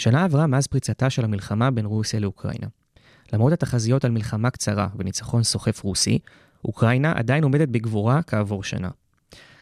שנה 0.00 0.24
עברה 0.24 0.46
מאז 0.46 0.66
פריצתה 0.66 1.10
של 1.10 1.24
המלחמה 1.24 1.70
בין 1.70 1.86
רוסיה 1.86 2.20
לאוקראינה. 2.20 2.66
למרות 3.32 3.52
התחזיות 3.52 4.04
על 4.04 4.10
מלחמה 4.10 4.50
קצרה 4.50 4.88
וניצחון 4.96 5.42
סוחף 5.42 5.82
רוסי, 5.82 6.18
אוקראינה 6.64 7.12
עדיין 7.16 7.44
עומדת 7.44 7.68
בגבורה 7.68 8.22
כעבור 8.22 8.64
שנה. 8.64 8.88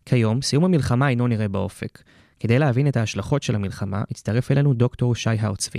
כיום, 0.07 0.43
סיום 0.43 0.65
המלחמה 0.65 1.09
אינו 1.09 1.27
נראה 1.27 1.49
באופק. 1.49 2.03
כדי 2.41 2.59
להבין 2.59 2.89
את 2.89 2.97
ההשלכות 2.97 3.43
של 3.43 3.55
המלחמה, 3.55 4.03
הצטרף 4.11 4.51
אלינו 4.51 4.75
דוקטור 4.75 5.15
שי 5.15 5.31
הר-צבי, 5.31 5.79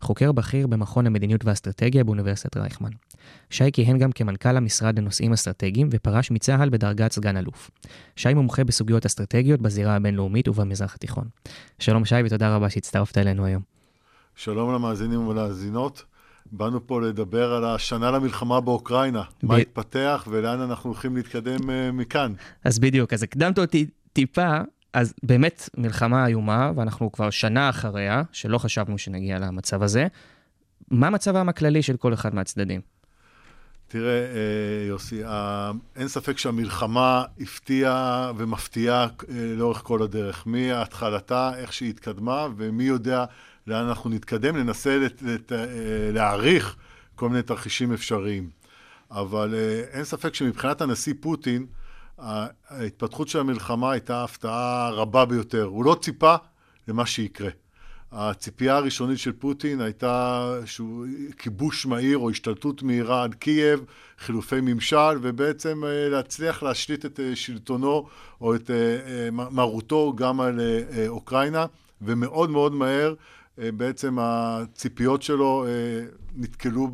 חוקר 0.00 0.32
בכיר 0.32 0.66
במכון 0.66 1.06
המדיניות 1.06 1.44
והאסטרטגיה 1.44 2.04
באוניברסיטת 2.04 2.56
רייכמן. 2.56 2.90
שי 3.50 3.72
כיהן 3.72 3.98
גם 3.98 4.12
כמנכ"ל 4.12 4.56
המשרד 4.56 4.98
לנושאים 4.98 5.32
אסטרטגיים 5.32 5.88
ופרש 5.90 6.30
מצה"ל 6.30 6.68
בדרגת 6.68 7.12
סגן 7.12 7.36
אלוף. 7.36 7.70
שי 8.16 8.34
מומחה 8.34 8.64
בסוגיות 8.64 9.06
אסטרטגיות 9.06 9.60
בזירה 9.60 9.96
הבינלאומית 9.96 10.48
ובמזרח 10.48 10.94
התיכון. 10.94 11.24
שלום 11.78 12.04
שי 12.04 12.16
ותודה 12.24 12.56
רבה 12.56 12.70
שהצטרפת 12.70 13.18
אלינו 13.18 13.44
היום. 13.44 13.75
שלום 14.36 14.74
למאזינים 14.74 15.28
ולמאזינות. 15.28 16.04
באנו 16.52 16.86
פה 16.86 17.00
לדבר 17.00 17.52
על 17.52 17.64
השנה 17.64 18.10
למלחמה 18.10 18.60
באוקראינה, 18.60 19.22
ב- 19.22 19.46
מה 19.46 19.56
התפתח 19.56 20.28
ולאן 20.30 20.60
אנחנו 20.60 20.90
הולכים 20.90 21.16
להתקדם 21.16 21.70
אה, 21.70 21.92
מכאן. 21.92 22.32
אז 22.64 22.78
בדיוק, 22.78 23.12
אז 23.12 23.22
הקדמת 23.22 23.58
אותי 23.58 23.86
טיפה, 24.12 24.58
אז 24.92 25.14
באמת 25.22 25.68
מלחמה 25.76 26.26
איומה, 26.26 26.72
ואנחנו 26.76 27.12
כבר 27.12 27.30
שנה 27.30 27.70
אחריה, 27.70 28.22
שלא 28.32 28.58
חשבנו 28.58 28.98
שנגיע 28.98 29.38
למצב 29.38 29.82
הזה. 29.82 30.06
מה 30.90 31.10
מצבם 31.10 31.48
הכללי 31.48 31.82
של 31.82 31.96
כל 31.96 32.14
אחד 32.14 32.34
מהצדדים? 32.34 32.80
תראה, 33.88 34.20
אה, 34.20 34.86
יוסי, 34.88 35.22
אין 35.96 36.08
ספק 36.08 36.38
שהמלחמה 36.38 37.24
הפתיעה 37.40 38.32
ומפתיעה 38.36 39.04
אה, 39.04 39.08
לאורך 39.56 39.80
כל 39.84 40.02
הדרך. 40.02 40.42
מהתחלתה, 40.46 41.52
איך 41.56 41.72
שהיא 41.72 41.90
התקדמה, 41.90 42.46
ומי 42.56 42.84
יודע 42.84 43.24
לאן 43.66 43.86
אנחנו 43.88 44.10
נתקדם, 44.10 44.56
ננסה 44.56 44.98
לת, 44.98 45.22
לת, 45.22 45.52
אה, 45.52 45.58
להעריך 46.12 46.76
כל 47.14 47.28
מיני 47.28 47.42
תרחישים 47.42 47.92
אפשריים. 47.92 48.50
אבל 49.10 49.54
אה, 49.54 49.82
אין 49.92 50.04
ספק 50.04 50.34
שמבחינת 50.34 50.80
הנשיא 50.80 51.14
פוטין, 51.20 51.66
ההתפתחות 52.68 53.28
של 53.28 53.38
המלחמה 53.38 53.92
הייתה 53.92 54.24
הפתעה 54.24 54.90
רבה 54.90 55.24
ביותר. 55.24 55.64
הוא 55.64 55.84
לא 55.84 55.96
ציפה 56.00 56.34
למה 56.88 57.06
שיקרה. 57.06 57.50
הציפייה 58.12 58.76
הראשונית 58.76 59.18
של 59.18 59.32
פוטין 59.32 59.80
הייתה 59.80 60.44
שהוא 60.64 61.06
כיבוש 61.38 61.86
מהיר 61.86 62.18
או 62.18 62.30
השתלטות 62.30 62.82
מהירה 62.82 63.22
על 63.22 63.32
קייב, 63.32 63.84
חילופי 64.18 64.60
ממשל, 64.60 65.18
ובעצם 65.22 65.84
אה, 65.84 66.08
להצליח 66.08 66.62
להשליט 66.62 67.06
את 67.06 67.20
שלטונו 67.34 68.06
או 68.40 68.54
את 68.54 68.70
מרותו 69.32 70.12
גם 70.16 70.40
על 70.40 70.60
אוקראינה, 71.08 71.66
ומאוד 72.02 72.50
מאוד 72.50 72.72
מהר 72.72 73.14
בעצם 73.58 74.16
הציפיות 74.20 75.22
שלו 75.22 75.64
אה, 75.66 75.70
נתקלו 76.36 76.88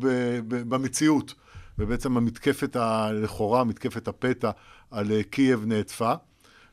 במציאות, 0.47 1.33
ובעצם 1.79 2.17
המתקפת, 2.17 2.75
ה- 2.75 3.11
לכאורה 3.11 3.63
מתקפת 3.63 4.07
הפתע 4.07 4.51
על 4.91 5.11
אה, 5.11 5.23
קייב 5.23 5.65
נעטפה. 5.65 6.13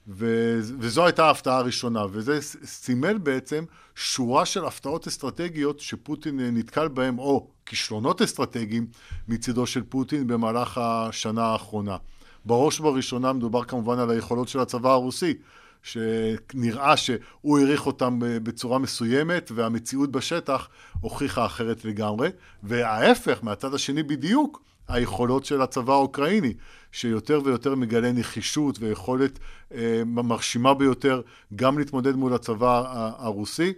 וזו 0.08 1.04
הייתה 1.04 1.26
ההפתעה 1.26 1.58
הראשונה, 1.58 2.04
וזה 2.10 2.38
סימל 2.64 3.18
בעצם 3.18 3.64
שורה 3.94 4.46
של 4.46 4.64
הפתעות 4.64 5.06
אסטרטגיות 5.06 5.80
שפוטין 5.80 6.40
אה, 6.40 6.50
נתקל 6.50 6.88
בהן, 6.88 7.18
או 7.18 7.48
כישלונות 7.66 8.22
אסטרטגיים 8.22 8.86
מצידו 9.28 9.66
של 9.66 9.82
פוטין 9.82 10.26
במהלך 10.26 10.78
השנה 10.78 11.44
האחרונה. 11.44 11.96
בראש 12.44 12.80
ובראשונה 12.80 13.32
מדובר 13.32 13.64
כמובן 13.64 13.98
על 13.98 14.10
היכולות 14.10 14.48
של 14.48 14.60
הצבא 14.60 14.90
הרוסי, 14.90 15.34
שנראה 15.82 16.96
שהוא 16.96 17.58
העריך 17.58 17.86
אותם 17.86 18.18
בצורה 18.20 18.78
מסוימת, 18.78 19.50
והמציאות 19.54 20.10
בשטח 20.10 20.68
הוכיחה 21.00 21.46
אחרת 21.46 21.84
לגמרי, 21.84 22.28
וההפך, 22.62 23.38
מהצד 23.42 23.74
השני 23.74 24.02
בדיוק, 24.02 24.62
היכולות 24.88 25.44
של 25.44 25.62
הצבא 25.62 25.92
האוקראיני, 25.92 26.54
שיותר 26.92 27.40
ויותר 27.44 27.74
מגלה 27.74 28.12
נחישות 28.12 28.78
ויכולת 28.80 29.38
אה, 29.74 30.02
מרשימה 30.06 30.74
ביותר 30.74 31.20
גם 31.56 31.78
להתמודד 31.78 32.16
מול 32.16 32.34
הצבא 32.34 32.82
הרוסי 33.18 33.72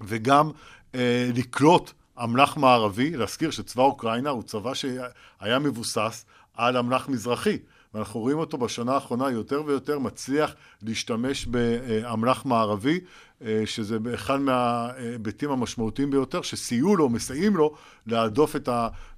וגם 0.00 0.50
אה, 0.94 1.30
לקלוט 1.34 1.92
אמל"ח 2.24 2.56
מערבי, 2.56 3.16
להזכיר 3.16 3.50
שצבא 3.50 3.82
אוקראינה 3.82 4.30
הוא 4.30 4.42
צבא 4.42 4.74
שהיה 4.74 5.58
מבוסס 5.58 6.24
על 6.54 6.76
אמל"ח 6.76 7.08
מזרחי. 7.08 7.58
ואנחנו 7.96 8.20
רואים 8.20 8.38
אותו 8.38 8.58
בשנה 8.58 8.92
האחרונה 8.92 9.30
יותר 9.30 9.62
ויותר 9.66 9.98
מצליח 9.98 10.54
להשתמש 10.82 11.46
באמל"ח 11.46 12.44
מערבי, 12.44 13.00
אה, 13.42 13.62
שזה 13.64 13.98
אחד 14.14 14.40
מההיבטים 14.40 15.50
המשמעותיים 15.50 16.10
ביותר, 16.10 16.42
שסייעו 16.42 16.96
לו, 16.96 17.08
מסייעים 17.08 17.56
לו, 17.56 17.74
להדוף 18.06 18.56
את 18.56 18.68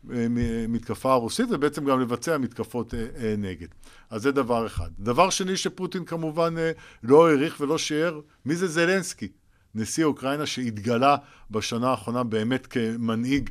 המתקפה 0.04 1.12
הרוסית 1.12 1.46
ובעצם 1.50 1.84
גם 1.84 2.00
לבצע 2.00 2.38
מתקפות 2.38 2.94
אה, 2.94 3.06
אה, 3.16 3.34
נגד. 3.38 3.66
אז 4.10 4.22
זה 4.22 4.32
דבר 4.32 4.66
אחד. 4.66 4.88
דבר 4.98 5.30
שני 5.30 5.56
שפוטין 5.56 6.04
כמובן 6.04 6.54
לא 7.02 7.28
העריך 7.28 7.56
ולא 7.60 7.78
שיער, 7.78 8.20
מי 8.46 8.56
זה 8.56 8.66
זלנסקי? 8.66 9.28
נשיא 9.74 10.04
אוקראינה 10.04 10.46
שהתגלה 10.46 11.16
בשנה 11.50 11.90
האחרונה 11.90 12.24
באמת 12.24 12.66
כמנהיג 12.66 13.50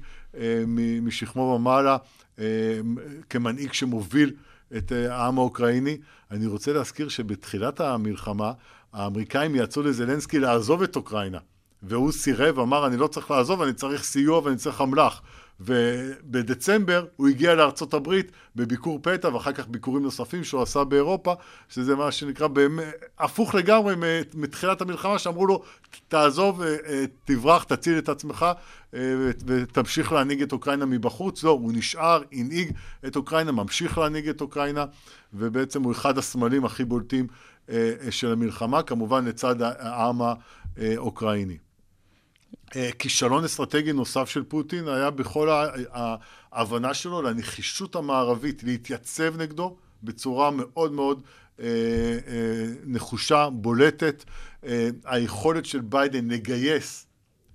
משכמו 1.01 1.41
ומעלה, 1.41 1.97
כמנהיג 3.29 3.73
שמוביל 3.73 4.31
את 4.77 4.91
אה, 4.91 5.15
העם 5.15 5.37
האוקראיני. 5.37 5.97
אני 6.31 6.47
רוצה 6.47 6.73
להזכיר 6.73 7.09
שבתחילת 7.09 7.79
המלחמה 7.81 8.51
האמריקאים 8.93 9.55
יצאו 9.55 9.81
לזלנסקי 9.81 10.39
לעזוב 10.39 10.81
את 10.81 10.95
אוקראינה. 10.95 11.39
והוא 11.83 12.11
סירב, 12.11 12.59
אמר, 12.59 12.87
אני 12.87 12.97
לא 12.97 13.07
צריך 13.07 13.31
לעזוב, 13.31 13.61
אני 13.61 13.73
צריך 13.73 14.03
סיוע 14.03 14.39
ואני 14.39 14.55
צריך 14.55 14.81
אמל"ח. 14.81 15.21
ובדצמבר 15.59 17.05
הוא 17.15 17.27
הגיע 17.27 17.55
לארצות 17.55 17.93
הברית 17.93 18.31
בביקור 18.55 18.99
פתע, 19.01 19.33
ואחר 19.33 19.51
כך 19.51 19.67
ביקורים 19.67 20.03
נוספים 20.03 20.43
שהוא 20.43 20.61
עשה 20.61 20.83
באירופה, 20.83 21.33
שזה 21.69 21.95
מה 21.95 22.11
שנקרא 22.11 22.47
באמת, 22.47 22.93
הפוך 23.19 23.55
לגמרי 23.55 23.95
מתחילת 24.33 24.81
המלחמה, 24.81 25.19
שאמרו 25.19 25.47
לו, 25.47 25.63
תעזוב, 26.07 26.61
אה, 26.61 26.75
אה, 26.87 27.05
תברח, 27.25 27.63
תציל 27.63 27.97
את 27.97 28.09
עצמך 28.09 28.45
אה, 28.93 28.99
ותמשיך 29.45 30.11
להנהיג 30.11 30.41
את 30.41 30.51
אוקראינה 30.51 30.85
מבחוץ. 30.85 31.43
לא, 31.43 31.49
הוא 31.49 31.71
נשאר, 31.73 32.21
הנהיג 32.31 32.71
את 33.07 33.15
אוקראינה, 33.15 33.51
ממשיך 33.51 33.97
להנהיג 33.97 34.29
את 34.29 34.41
אוקראינה, 34.41 34.85
ובעצם 35.33 35.83
הוא 35.83 35.91
אחד 35.91 36.17
הסמלים 36.17 36.65
הכי 36.65 36.85
בולטים 36.85 37.27
של 38.09 38.31
המלחמה, 38.31 38.83
כמובן 38.83 39.25
לצד 39.25 39.61
העם 39.61 40.21
האוקראיני. 40.77 41.57
אה, 42.75 42.89
כישלון 42.99 43.43
אסטרטגי 43.43 43.93
נוסף 43.93 44.29
של 44.29 44.43
פוטין 44.43 44.87
היה 44.87 45.09
בכל 45.09 45.49
ההבנה 46.51 46.93
שלו 46.93 47.21
לנחישות 47.21 47.95
המערבית, 47.95 48.63
להתייצב 48.63 49.41
נגדו 49.41 49.77
בצורה 50.03 50.51
מאוד 50.51 50.91
מאוד 50.91 51.21
אה, 51.59 51.65
אה, 51.65 52.65
נחושה, 52.85 53.49
בולטת. 53.49 54.23
היכולת 55.05 55.65
של 55.65 55.81
ביידן 55.81 56.27
לגייס 56.27 57.07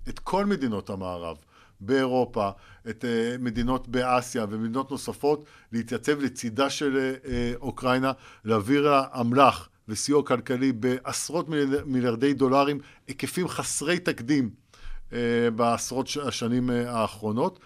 את 0.09 0.19
כל 0.19 0.45
מדינות 0.45 0.89
המערב 0.89 1.37
באירופה, 1.79 2.49
את 2.89 3.05
מדינות 3.39 3.87
באסיה 3.87 4.45
ומדינות 4.49 4.91
נוספות, 4.91 5.45
להתייצב 5.71 6.19
לצידה 6.19 6.69
של 6.69 7.15
אוקראינה, 7.55 8.11
להעביר 8.45 8.81
לה 8.81 9.03
אמל"ח 9.19 9.69
וסיוע 9.87 10.23
כלכלי 10.23 10.71
בעשרות 10.71 11.49
מיל- 11.49 11.83
מיליארדי 11.85 12.33
דולרים, 12.33 12.79
היקפים 13.07 13.47
חסרי 13.47 13.99
תקדים 13.99 14.49
בעשרות 15.55 16.07
ש- 16.07 16.17
השנים 16.17 16.69
אה, 16.69 16.91
האחרונות, 17.01 17.59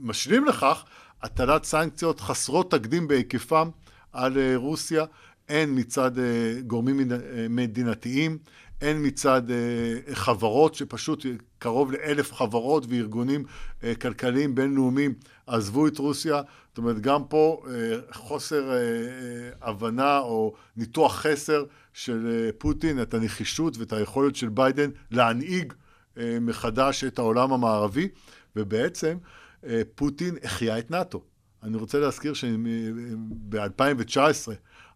ומשלים 0.00 0.44
לכך, 0.44 0.84
הטלת 1.22 1.64
סנקציות 1.64 2.20
חסרות 2.20 2.70
תקדים 2.70 3.08
בהיקפם 3.08 3.68
על 4.12 4.38
אה, 4.38 4.52
רוסיה, 4.56 5.04
הן 5.48 5.78
מצד 5.78 6.18
אה, 6.18 6.24
גורמים 6.66 6.96
מד- 6.96 7.12
אה, 7.12 7.18
מדינתיים, 7.50 8.38
הן 8.84 9.06
מצד 9.06 9.42
אה, 9.50 10.14
חברות, 10.14 10.74
שפשוט 10.74 11.26
קרוב 11.58 11.92
לאלף 11.92 12.32
חברות 12.32 12.86
וארגונים 12.88 13.44
אה, 13.84 13.94
כלכליים 13.94 14.54
בינלאומיים 14.54 15.14
עזבו 15.46 15.86
את 15.86 15.98
רוסיה. 15.98 16.42
זאת 16.68 16.78
אומרת, 16.78 17.00
גם 17.00 17.24
פה 17.24 17.62
אה, 17.66 17.96
חוסר 18.12 18.72
הבנה 19.62 20.18
או 20.18 20.54
ניתוח 20.76 21.16
חסר 21.16 21.64
של 21.92 22.50
פוטין, 22.58 23.02
את 23.02 23.14
הנחישות 23.14 23.76
ואת 23.78 23.92
היכולת 23.92 24.36
של 24.36 24.48
ביידן 24.48 24.90
להנהיג 25.10 25.72
מחדש 26.40 27.04
את 27.04 27.18
העולם 27.18 27.52
המערבי, 27.52 28.08
ובעצם 28.56 29.16
פוטין 29.94 30.36
החיה 30.42 30.78
את 30.78 30.90
נאט"ו. 30.90 31.22
אני 31.62 31.76
רוצה 31.76 31.98
להזכיר 31.98 32.34
שב-2019 32.34 34.18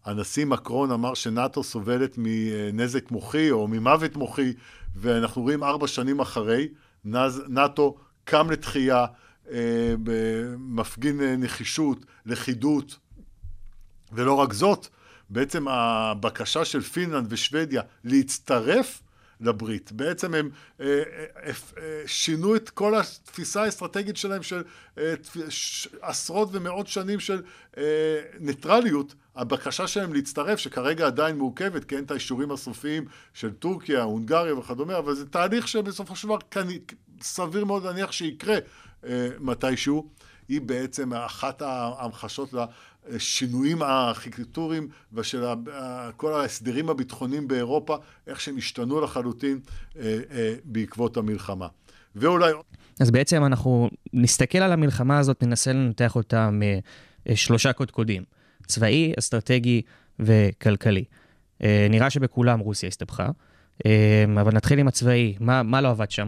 הנשיא 0.05 0.45
מקרון 0.45 0.91
אמר 0.91 1.13
שנאט"ו 1.13 1.63
סובלת 1.63 2.15
מנזק 2.17 3.11
מוחי 3.11 3.51
או 3.51 3.67
ממוות 3.67 4.15
מוחי, 4.15 4.53
ואנחנו 4.95 5.41
רואים 5.41 5.63
ארבע 5.63 5.87
שנים 5.87 6.19
אחרי, 6.19 6.67
נאט"ו 7.47 7.97
קם 8.23 8.51
לתחייה, 8.51 9.05
אה, 9.51 9.95
מפגין 10.57 11.21
נחישות, 11.21 12.05
לכידות, 12.25 12.97
ולא 14.11 14.33
רק 14.33 14.53
זאת, 14.53 14.87
בעצם 15.29 15.67
הבקשה 15.67 16.65
של 16.65 16.81
פינלנד 16.81 17.27
ושוודיה 17.29 17.81
להצטרף 18.03 19.01
לברית. 19.41 19.91
בעצם 19.91 20.33
הם 20.33 20.49
אה, 20.79 20.85
אה, 20.85 21.51
אה, 21.77 22.01
שינו 22.05 22.55
את 22.55 22.69
כל 22.69 22.99
התפיסה 22.99 23.63
האסטרטגית 23.63 24.17
שלהם 24.17 24.43
של 24.43 24.63
אה, 24.97 25.13
ש, 25.49 25.87
עשרות 26.01 26.49
ומאות 26.51 26.87
שנים 26.87 27.19
של 27.19 27.41
אה, 27.77 27.83
ניטרליות. 28.39 29.15
הבקשה 29.35 29.87
שלהם 29.87 30.13
להצטרף, 30.13 30.59
שכרגע 30.59 31.05
עדיין 31.07 31.37
מעוכבת, 31.37 31.83
כי 31.83 31.95
אין 31.95 32.03
את 32.03 32.11
האישורים 32.11 32.51
הסופיים 32.51 33.05
של 33.33 33.53
טורקיה, 33.53 34.03
הונגריה 34.03 34.55
וכדומה, 34.55 34.97
אבל 34.97 35.15
זה 35.15 35.25
תהליך 35.25 35.67
שבסופו 35.67 36.15
של 36.15 36.27
דבר 36.27 36.37
סביר 37.21 37.65
מאוד 37.65 37.83
להניח 37.83 38.11
שיקרה 38.11 38.57
אה, 39.05 39.29
מתישהו. 39.39 40.09
היא 40.47 40.61
בעצם 40.61 41.13
אחת 41.13 41.61
ההמחשות 41.61 42.53
לשינויים 43.07 43.81
הארכיטקטוריים 43.81 44.87
ושל 45.13 45.43
כל 46.17 46.33
ההסדרים 46.33 46.89
הביטחוניים 46.89 47.47
באירופה, 47.47 47.97
איך 48.27 48.41
שהם 48.41 48.57
השתנו 48.57 49.01
לחלוטין 49.01 49.59
אה, 49.97 50.19
אה, 50.31 50.55
בעקבות 50.63 51.17
המלחמה. 51.17 51.67
ואולי... 52.15 52.51
אז 52.99 53.11
בעצם 53.11 53.45
אנחנו 53.45 53.89
נסתכל 54.13 54.57
על 54.57 54.71
המלחמה 54.71 55.19
הזאת, 55.19 55.43
ננסה 55.43 55.73
לנתח 55.73 56.15
אותה 56.15 56.49
משלושה 57.29 57.73
קודקודים, 57.73 58.23
צבאי, 58.67 59.13
אסטרטגי 59.19 59.81
וכלכלי. 60.19 61.03
נראה 61.89 62.09
שבכולם 62.09 62.59
רוסיה 62.59 62.87
הסתבכה, 62.87 63.29
אבל 64.41 64.53
נתחיל 64.53 64.79
עם 64.79 64.87
הצבאי, 64.87 65.35
מה, 65.39 65.63
מה 65.63 65.81
לא 65.81 65.89
עבד 65.89 66.11
שם? 66.11 66.27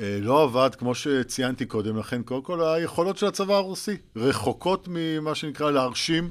אה, 0.00 0.18
לא 0.22 0.42
עבד, 0.42 0.74
כמו 0.74 0.94
שציינתי 0.94 1.66
קודם 1.66 1.98
לכן, 1.98 2.22
קודם 2.22 2.42
כל 2.42 2.64
היכולות 2.64 3.18
של 3.18 3.26
הצבא 3.26 3.54
הרוסי 3.54 3.96
רחוקות 4.16 4.88
ממה 4.90 5.34
שנקרא 5.34 5.70
להרשים, 5.70 6.30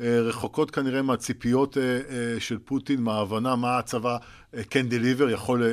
אה, 0.00 0.20
רחוקות 0.20 0.70
כנראה 0.70 1.02
מהציפיות 1.02 1.78
אה, 1.78 2.40
של 2.40 2.58
פוטין, 2.58 3.00
מההבנה 3.00 3.56
מה 3.56 3.78
הצבא 3.78 4.16
כן 4.70 4.88
דליבר 4.88 5.30
יכול 5.30 5.64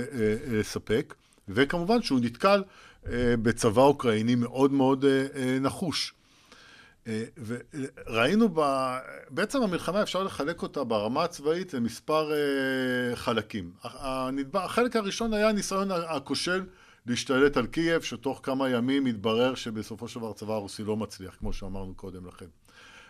לספק, 0.51 1.13
וכמובן 1.47 2.01
שהוא 2.01 2.19
נתקל 2.19 2.63
בצבא 3.41 3.81
אוקראיני 3.81 4.35
מאוד 4.35 4.71
מאוד 4.71 5.05
נחוש. 5.61 6.13
וראינו, 7.45 8.49
ב... 8.53 8.61
בעצם 9.29 9.61
המלחמה 9.61 10.01
אפשר 10.01 10.23
לחלק 10.23 10.61
אותה 10.61 10.83
ברמה 10.83 11.23
הצבאית 11.23 11.73
למספר 11.73 12.31
חלקים. 13.15 13.71
החלק 14.53 14.95
הראשון 14.95 15.33
היה 15.33 15.49
הניסיון 15.49 15.91
הכושל 15.91 16.63
להשתלט 17.09 17.57
על 17.57 17.67
קייב, 17.67 18.01
שתוך 18.01 18.39
כמה 18.43 18.69
ימים 18.69 19.05
התברר 19.05 19.55
שבסופו 19.55 20.07
של 20.07 20.19
דבר 20.19 20.29
הצבא 20.29 20.53
הרוסי 20.53 20.83
לא 20.83 20.97
מצליח, 20.97 21.35
כמו 21.39 21.53
שאמרנו 21.53 21.93
קודם 21.95 22.27
לכן. 22.27 22.45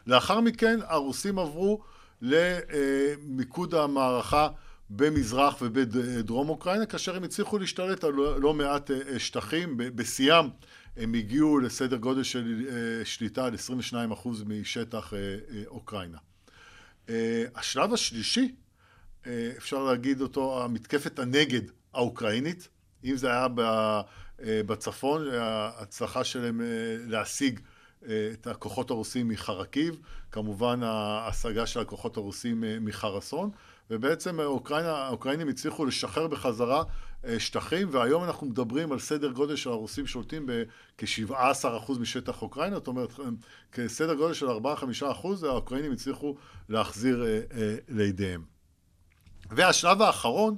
לאחר 0.08 0.40
מכן 0.40 0.80
הרוסים 0.88 1.40
עברו 1.40 1.82
למיקוד 2.22 3.76
המערכה 3.76 4.50
במזרח 4.90 5.58
ובדרום 5.62 6.50
אוקראינה, 6.50 6.86
כאשר 6.86 7.16
הם 7.16 7.24
הצליחו 7.24 7.58
להשתלט 7.58 8.04
על 8.04 8.12
לא 8.14 8.54
מעט 8.54 8.92
אה, 8.92 9.20
שטחים. 9.20 9.74
בשיאם 9.78 10.46
הם 10.98 11.14
הגיעו 11.14 11.60
לסדר 11.60 11.98
גודל 11.98 12.24
של 12.24 12.68
אה, 12.70 13.06
שליטה 13.06 13.46
על 13.46 13.54
22% 13.94 13.96
משטח 14.46 15.14
אה, 15.14 15.64
אוקראינה. 15.68 16.18
השלב 17.56 17.94
השלישי, 17.94 18.56
אפשר 19.58 19.84
להגיד 19.84 20.22
אותו, 20.22 20.64
המתקפת 20.64 21.20
הנגד 21.20 21.62
האוקראינית, 21.94 22.70
אם 23.04 23.16
זה 23.16 23.28
היה 23.28 23.48
אה, 24.44 24.62
בצפון, 24.66 25.28
ההצלחה 25.34 26.24
שלהם 26.24 26.62
אה, 26.62 26.66
להשיג 27.08 27.60
אה, 28.10 28.30
את 28.34 28.48
הכוחות 28.48 28.92
הרוסים 28.92 29.28
מחרקיב, 29.28 30.00
כמובן 30.32 30.84
ההשגה 30.84 31.66
של 31.68 31.80
הכוחות 31.80 32.18
הרוסים 32.18 32.64
מחרסון, 32.82 33.50
ובעצם 33.92 34.40
האוקראינה, 34.40 34.92
האוקראינים 34.92 35.50
הצליחו 35.50 35.86
לשחרר 35.86 36.28
בחזרה 36.28 36.84
שטחים, 37.38 37.88
והיום 37.92 38.24
אנחנו 38.24 38.48
מדברים 38.48 38.92
על 38.92 39.00
סדר 39.00 39.32
גודל 39.32 39.56
של 39.56 39.70
הרוסים 39.70 40.08
שולטים 40.08 40.46
בכ-17% 40.46 42.00
משטח 42.00 42.42
אוקראינה, 42.42 42.76
זאת 42.76 42.88
אומרת, 42.88 43.10
כסדר 43.72 44.14
גודל 44.14 44.34
של 44.34 44.48
4-5% 44.48 44.52
האוקראינים 45.44 45.92
הצליחו 45.92 46.36
להחזיר 46.70 47.26
לידיהם. 47.88 48.44
והשלב 49.50 50.02
האחרון, 50.02 50.56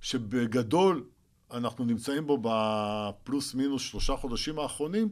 שבגדול 0.00 1.04
אנחנו 1.52 1.84
נמצאים 1.84 2.26
בו 2.26 2.38
בפלוס 2.42 3.54
מינוס 3.54 3.82
שלושה 3.82 4.16
חודשים 4.16 4.58
האחרונים, 4.58 5.08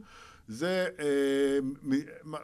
זה 0.47 0.87
אה, 0.99 1.59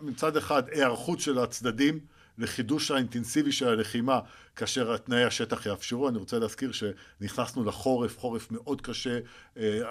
מצד 0.01 0.37
אחד 0.37 0.63
היערכות 0.71 1.19
של 1.19 1.39
הצדדים 1.39 1.99
לחידוש 2.37 2.91
האינטנסיבי 2.91 3.51
של 3.51 3.67
הלחימה 3.67 4.19
כאשר 4.55 4.97
תנאי 4.97 5.23
השטח 5.23 5.65
יאפשרו. 5.65 6.09
אני 6.09 6.17
רוצה 6.17 6.39
להזכיר 6.39 6.71
שנכנסנו 6.71 7.63
לחורף, 7.63 8.19
חורף 8.19 8.51
מאוד 8.51 8.81
קשה, 8.81 9.19
אה, 9.57 9.81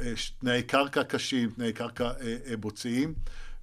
אה, 0.00 0.12
תנאי 0.40 0.62
קרקע 0.62 1.04
קשים, 1.04 1.50
תנאי 1.50 1.72
קרקע 1.72 2.10
בוצעיים. 2.60 3.14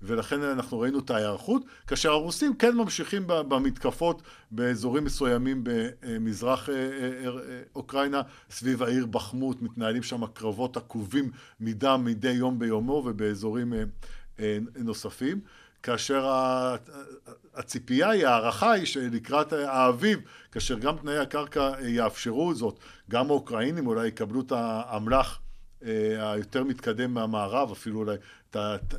ולכן 0.03 0.41
אנחנו 0.41 0.79
ראינו 0.79 0.99
את 0.99 1.09
ההיערכות, 1.09 1.63
כאשר 1.87 2.11
הרוסים 2.11 2.55
כן 2.55 2.75
ממשיכים 2.75 3.23
במתקפות 3.27 4.21
באזורים 4.51 5.03
מסוימים 5.03 5.63
במזרח 5.63 6.69
אה, 6.69 6.75
אה, 6.75 7.25
אה, 7.25 7.61
אוקראינה, 7.75 8.21
סביב 8.49 8.83
העיר 8.83 9.05
בחמות, 9.05 9.61
מתנהלים 9.61 10.03
שם 10.03 10.25
קרבות 10.25 10.77
עקובים 10.77 11.31
מדם 11.59 12.01
מדי 12.05 12.31
יום 12.31 12.59
ביומו 12.59 13.03
ובאזורים 13.05 13.73
נוספים. 14.75 15.39
כאשר 15.83 16.27
הציפייה 17.55 18.09
היא, 18.09 18.27
ההערכה 18.27 18.71
היא 18.71 18.85
שלקראת 18.85 19.53
האביב, 19.53 20.19
כאשר 20.51 20.79
גם 20.79 20.97
תנאי 20.97 21.17
הקרקע 21.17 21.71
יאפשרו 21.81 22.53
זאת, 22.53 22.79
גם 23.09 23.29
האוקראינים 23.29 23.87
אולי 23.87 24.07
יקבלו 24.07 24.41
את 24.41 24.51
האמל"ח 24.51 25.39
היותר 25.81 26.63
מתקדם 26.63 27.13
מהמערב, 27.13 27.71
אפילו 27.71 27.99
אולי 27.99 28.15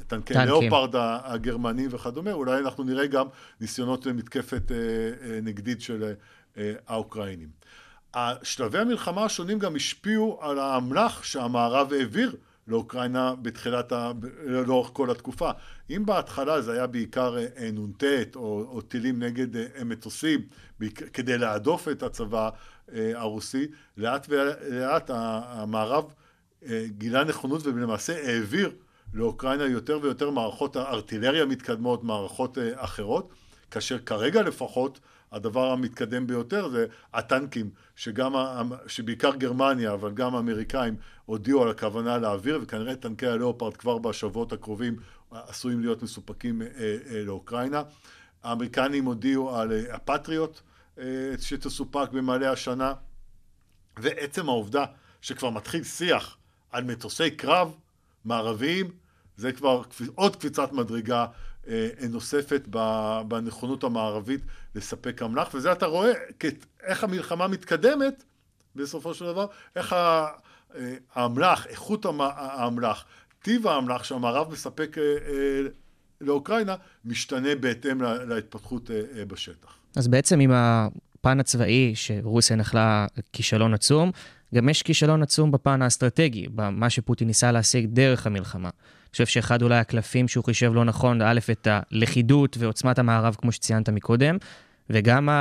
טנקי 0.06 0.34
לאופרד 0.46 0.90
הגרמנים 1.25 1.88
וכדומה, 1.92 2.32
אולי 2.32 2.58
אנחנו 2.58 2.84
נראה 2.84 3.06
גם 3.06 3.26
ניסיונות 3.61 4.06
למתקפת 4.06 4.73
אה, 4.73 4.76
אה, 4.76 5.40
נגדית 5.42 5.80
של 5.80 6.14
אה, 6.56 6.73
האוקראינים. 6.87 7.49
שלבי 8.42 8.78
המלחמה 8.78 9.25
השונים 9.25 9.58
גם 9.58 9.76
השפיעו 9.76 10.38
על 10.42 10.58
האמל"ח 10.58 11.23
שהמערב 11.23 11.92
העביר 11.92 12.37
לאוקראינה 12.68 13.34
בתחילת, 13.42 13.92
ה... 13.92 14.12
לאורך 14.46 14.90
כל 14.92 15.11
התקופה. 15.11 15.50
אם 15.90 16.02
בהתחלה 16.06 16.62
זה 16.62 16.73
היה 16.73 16.87
בעיקר 16.87 17.37
נ"ט 17.73 18.04
או, 18.37 18.66
או 18.68 18.80
טילים 18.80 19.23
נגד 19.23 19.46
מטוסים 19.84 20.40
כדי 21.12 21.38
להדוף 21.38 21.88
את 21.88 22.02
הצבא 22.02 22.49
הרוסי, 22.94 23.66
לאט 23.96 24.26
ולאט 24.28 25.11
המערב 25.14 26.14
גילה 26.87 27.25
נכונות 27.25 27.66
ולמעשה 27.66 28.26
העביר 28.26 28.73
לאוקראינה 29.14 29.64
יותר 29.64 29.99
ויותר 30.02 30.30
מערכות 30.30 30.76
ארטילריה 30.76 31.47
מתקדמות, 31.47 32.04
מערכות 32.04 32.59
אה, 32.59 32.71
אחרות, 32.76 33.33
כאשר 33.71 33.99
כרגע 33.99 34.42
לפחות 34.42 35.00
הדבר 35.33 35.73
המתקדם 35.73 36.26
ביותר 36.26 36.68
זה 36.68 36.87
הטנקים, 37.12 37.71
שגם, 37.97 38.33
שבעיקר 38.87 39.35
גרמניה, 39.35 39.92
אבל 39.92 40.11
גם 40.11 40.35
האמריקאים 40.35 40.97
הודיעו 41.26 41.62
על 41.62 41.71
הכוונה 41.71 42.18
להעביר, 42.18 42.59
וכנראה 42.62 42.97
טנקי 42.97 43.26
הלאופרד 43.26 43.76
כבר 43.76 43.99
בשבועות 43.99 44.52
הקרובים 44.52 44.97
עשויים 45.30 45.80
להיות 45.80 46.02
מסופקים 46.02 46.62
אה, 46.62 46.66
אה, 47.11 47.23
לאוקראינה. 47.25 47.83
האמריקנים 48.42 49.04
הודיעו 49.04 49.56
על 49.56 49.73
הפטריוט 49.92 50.61
שתסופק 51.38 52.09
במעלה 52.12 52.52
השנה, 52.52 52.92
ועצם 53.99 54.49
העובדה 54.49 54.85
שכבר 55.21 55.50
מתחיל 55.50 55.85
שיח 55.85 56.37
על 56.71 56.85
מטוסי 56.85 57.30
קרב 57.30 57.75
מערביים, 58.25 58.90
זה 59.36 59.52
כבר 59.52 59.82
עוד 60.14 60.36
קפיצת 60.36 60.72
מדרגה 60.72 61.26
אה, 61.68 61.88
נוספת 62.10 62.68
בנכונות 63.28 63.84
המערבית 63.84 64.40
לספק 64.74 65.22
אמל"ח, 65.22 65.54
וזה 65.54 65.72
אתה 65.72 65.86
רואה 65.86 66.12
איך 66.82 67.04
המלחמה 67.04 67.48
מתקדמת 67.48 68.24
בסופו 68.76 69.14
של 69.14 69.24
דבר, 69.24 69.46
איך 69.76 69.92
אה, 69.92 70.26
האמל"ח, 71.14 71.66
איכות 71.66 72.06
האמל"ח, 72.20 73.04
טיב 73.42 73.66
האמל"ח 73.66 74.04
שהמערב 74.04 74.52
מספק 74.52 74.96
אה, 74.98 75.02
לאוקראינה, 76.20 76.76
משתנה 77.04 77.54
בהתאם 77.54 78.02
להתפתחות 78.02 78.90
בשטח. 79.28 79.78
אז 79.96 80.08
בעצם 80.08 80.40
עם 80.40 80.50
הפן 80.54 81.40
הצבאי, 81.40 81.92
שרוסיה 81.94 82.56
נחלה 82.56 83.06
כישלון 83.32 83.74
עצום, 83.74 84.10
גם 84.54 84.68
יש 84.68 84.82
כישלון 84.82 85.23
עצום 85.23 85.50
בפן 85.50 85.82
האסטרטגי, 85.82 86.46
במה 86.54 86.90
שפוטין 86.90 87.28
ניסה 87.28 87.52
להשיג 87.52 87.87
דרך 87.87 88.26
המלחמה. 88.26 88.68
אני 88.68 89.11
חושב 89.11 89.26
שאחד 89.26 89.62
אולי 89.62 89.78
הקלפים 89.78 90.28
שהוא 90.28 90.44
חישב 90.44 90.73
לא 90.75 90.84
נכון, 90.84 91.23
א', 91.23 91.38
את 91.50 91.68
הלכידות 91.70 92.56
ועוצמת 92.61 92.99
המערב, 92.99 93.37
כמו 93.38 93.52
שציינת 93.52 93.88
מקודם, 93.88 94.37
וגם 94.90 95.28
ה... 95.28 95.32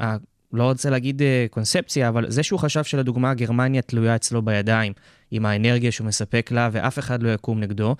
ה... 0.00 0.16
לא 0.52 0.64
רוצה 0.64 0.90
להגיד 0.90 1.22
אה, 1.22 1.46
קונספציה, 1.50 2.08
אבל 2.08 2.30
זה 2.30 2.42
שהוא 2.42 2.60
חשב 2.60 2.84
שלדוגמה 2.84 3.34
גרמניה 3.34 3.82
תלויה 3.82 4.16
אצלו 4.16 4.42
בידיים, 4.42 4.92
עם 5.30 5.46
האנרגיה 5.46 5.92
שהוא 5.92 6.06
מספק 6.06 6.50
לה, 6.50 6.68
ואף 6.72 6.98
אחד 6.98 7.22
לא 7.22 7.28
יקום 7.28 7.60
נגדו, 7.60 7.96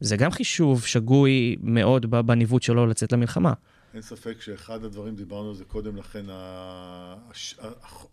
זה 0.00 0.16
גם 0.16 0.30
חישוב 0.30 0.84
שגוי 0.84 1.56
מאוד 1.62 2.10
בניווט 2.10 2.62
שלו 2.62 2.86
לצאת 2.86 3.12
למלחמה. 3.12 3.52
אין 3.94 4.02
ספק 4.02 4.40
שאחד 4.40 4.84
הדברים, 4.84 5.16
דיברנו 5.16 5.48
על 5.48 5.54
זה 5.54 5.64
קודם 5.64 5.96
לכן, 5.96 6.26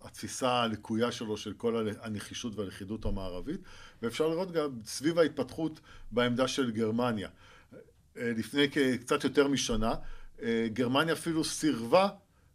התפיסה 0.01 0.51
הלקויה 0.51 1.11
שלו 1.11 1.37
של 1.37 1.53
כל 1.53 1.89
הנחישות 2.01 2.55
והלכידות 2.55 3.05
המערבית, 3.05 3.61
ואפשר 4.01 4.27
לראות 4.27 4.51
גם 4.51 4.69
סביב 4.85 5.19
ההתפתחות 5.19 5.79
בעמדה 6.11 6.47
של 6.47 6.71
גרמניה. 6.71 7.29
לפני 8.15 8.67
קצת 9.01 9.23
יותר 9.23 9.47
משנה, 9.47 9.95
גרמניה 10.73 11.13
אפילו 11.13 11.43
סירבה 11.43 12.09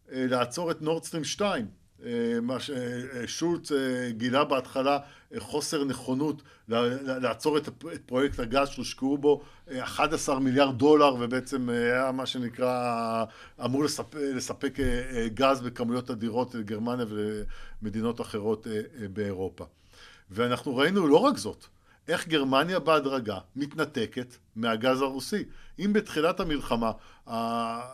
לעצור 0.09 0.71
את 0.71 0.83
נורדסטרים 0.83 1.25
2. 1.25 1.82
מה 2.43 2.57
ששולץ 2.61 3.73
גילה 4.11 4.45
בהתחלה 4.45 4.99
חוסר 5.39 5.85
נכונות 5.85 6.43
לעצור 6.69 7.59
את 7.59 7.69
פרויקט 8.07 8.41
הגז 8.41 8.69
שהושקעו 8.69 9.19
בו 9.19 9.43
11 9.79 10.39
מיליארד 10.41 10.79
דולר 10.79 11.15
ובעצם 11.15 11.69
היה 11.69 12.13
מה 12.13 12.27
שנקרא 12.27 13.25
אמור 13.65 13.85
לספק, 13.85 14.17
לספק 14.21 14.79
גז 15.35 15.61
בכמויות 15.61 16.11
אדירות 16.11 16.55
לגרמניה 16.55 17.07
ולמדינות 17.09 18.21
אחרות 18.21 18.67
באירופה. 19.13 19.65
ואנחנו 20.31 20.77
ראינו 20.77 21.07
לא 21.09 21.17
רק 21.17 21.37
זאת, 21.37 21.67
איך 22.09 22.29
גרמניה 22.29 22.79
בהדרגה 22.79 23.39
מתנתקת 23.57 24.37
מהגז 24.57 25.01
הרוסי. 25.01 25.45
אם 25.79 25.93
בתחילת 25.93 26.41
המלחמה 26.41 26.93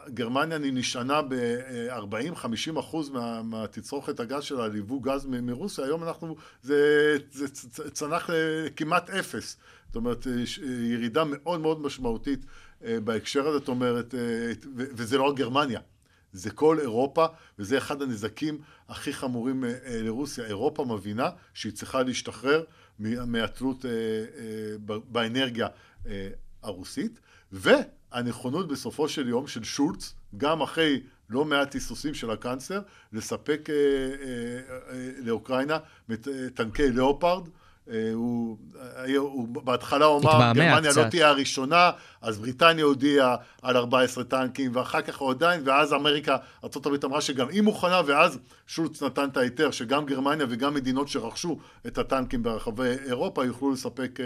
גרמניה 0.09 0.59
נשענה 0.59 1.23
ב-40-50 1.23 2.81
אחוז 2.81 3.11
מהתצרוכת 3.45 4.21
הגז 4.21 4.43
שלה 4.43 4.69
ליבוא 4.69 5.03
גז 5.03 5.27
מרוסיה, 5.27 5.85
היום 5.85 6.05
אנחנו, 6.05 6.37
זה, 6.63 7.17
זה 7.31 7.49
צנח 7.91 8.31
לכמעט 8.33 9.11
אפס. 9.11 9.57
זאת 9.87 9.97
אומרת, 9.97 10.27
ירידה 10.83 11.25
מאוד 11.25 11.61
מאוד 11.61 11.81
משמעותית 11.81 12.45
בהקשר 12.81 13.49
הזה, 13.49 13.59
זאת 13.59 13.69
אומרת, 13.69 14.15
וזה 14.75 15.19
לא 15.19 15.23
רק 15.23 15.37
גרמניה. 15.37 15.81
זה 16.33 16.51
כל 16.51 16.81
אירופה, 16.81 17.27
וזה 17.59 17.79
אחד 17.79 18.03
הנזקים 18.03 18.59
הכי 18.89 19.13
חמורים 19.13 19.65
לרוסיה. 19.89 20.45
אירופה 20.47 20.85
מבינה 20.85 21.31
שהיא 21.55 21.73
צריכה 21.73 22.03
להשתחרר 22.03 22.65
מהתלות 22.99 23.85
באנרגיה 24.85 25.67
הרוסית, 26.63 27.21
והנכונות 27.53 28.69
בסופו 28.69 29.09
של 29.09 29.29
יום 29.29 29.47
של 29.47 29.65
שולץ, 29.65 30.15
גם 30.37 30.63
אחרי 30.63 31.03
לא 31.31 31.45
מעט 31.45 31.75
היסוסים 31.75 32.15
של 32.15 32.31
הקאנצלר, 32.31 32.81
לספק 33.13 33.69
לאוקראינה 35.19 35.79
טנקי 36.55 36.91
לאופרד. 36.93 37.49
הוא, 38.15 38.57
הוא 39.17 39.49
בהתחלה 39.49 40.05
הוא 40.05 40.21
אמר, 40.21 40.53
גרמניה 40.55 40.91
לא 40.97 41.05
תהיה 41.11 41.29
הראשונה, 41.29 41.91
אז 42.23 42.39
בריטניה 42.39 42.85
הודיעה 42.85 43.37
על 43.63 43.77
14 43.77 44.25
טנקים, 44.25 44.77
ואחר 44.77 45.01
כך 45.01 45.19
הוא 45.19 45.31
עדיין, 45.31 45.61
ואז 45.65 45.93
אמריקה, 45.93 46.37
ארה"ב 46.65 47.05
אמרה 47.05 47.21
שגם 47.21 47.49
היא 47.49 47.63
מוכנה, 47.63 48.01
ואז 48.07 48.39
שולץ 48.67 49.03
נתן 49.03 49.29
את 49.33 49.37
ההיתר, 49.37 49.71
שגם 49.71 50.07
גרמניה 50.07 50.47
וגם 50.51 50.75
מדינות 50.75 51.09
שרכשו 51.09 51.59
את 51.87 51.99
הטנקים 51.99 52.43
ברחבי 52.43 52.97
אירופה, 53.07 53.45
יוכלו 53.45 53.73
לספק 53.73 54.19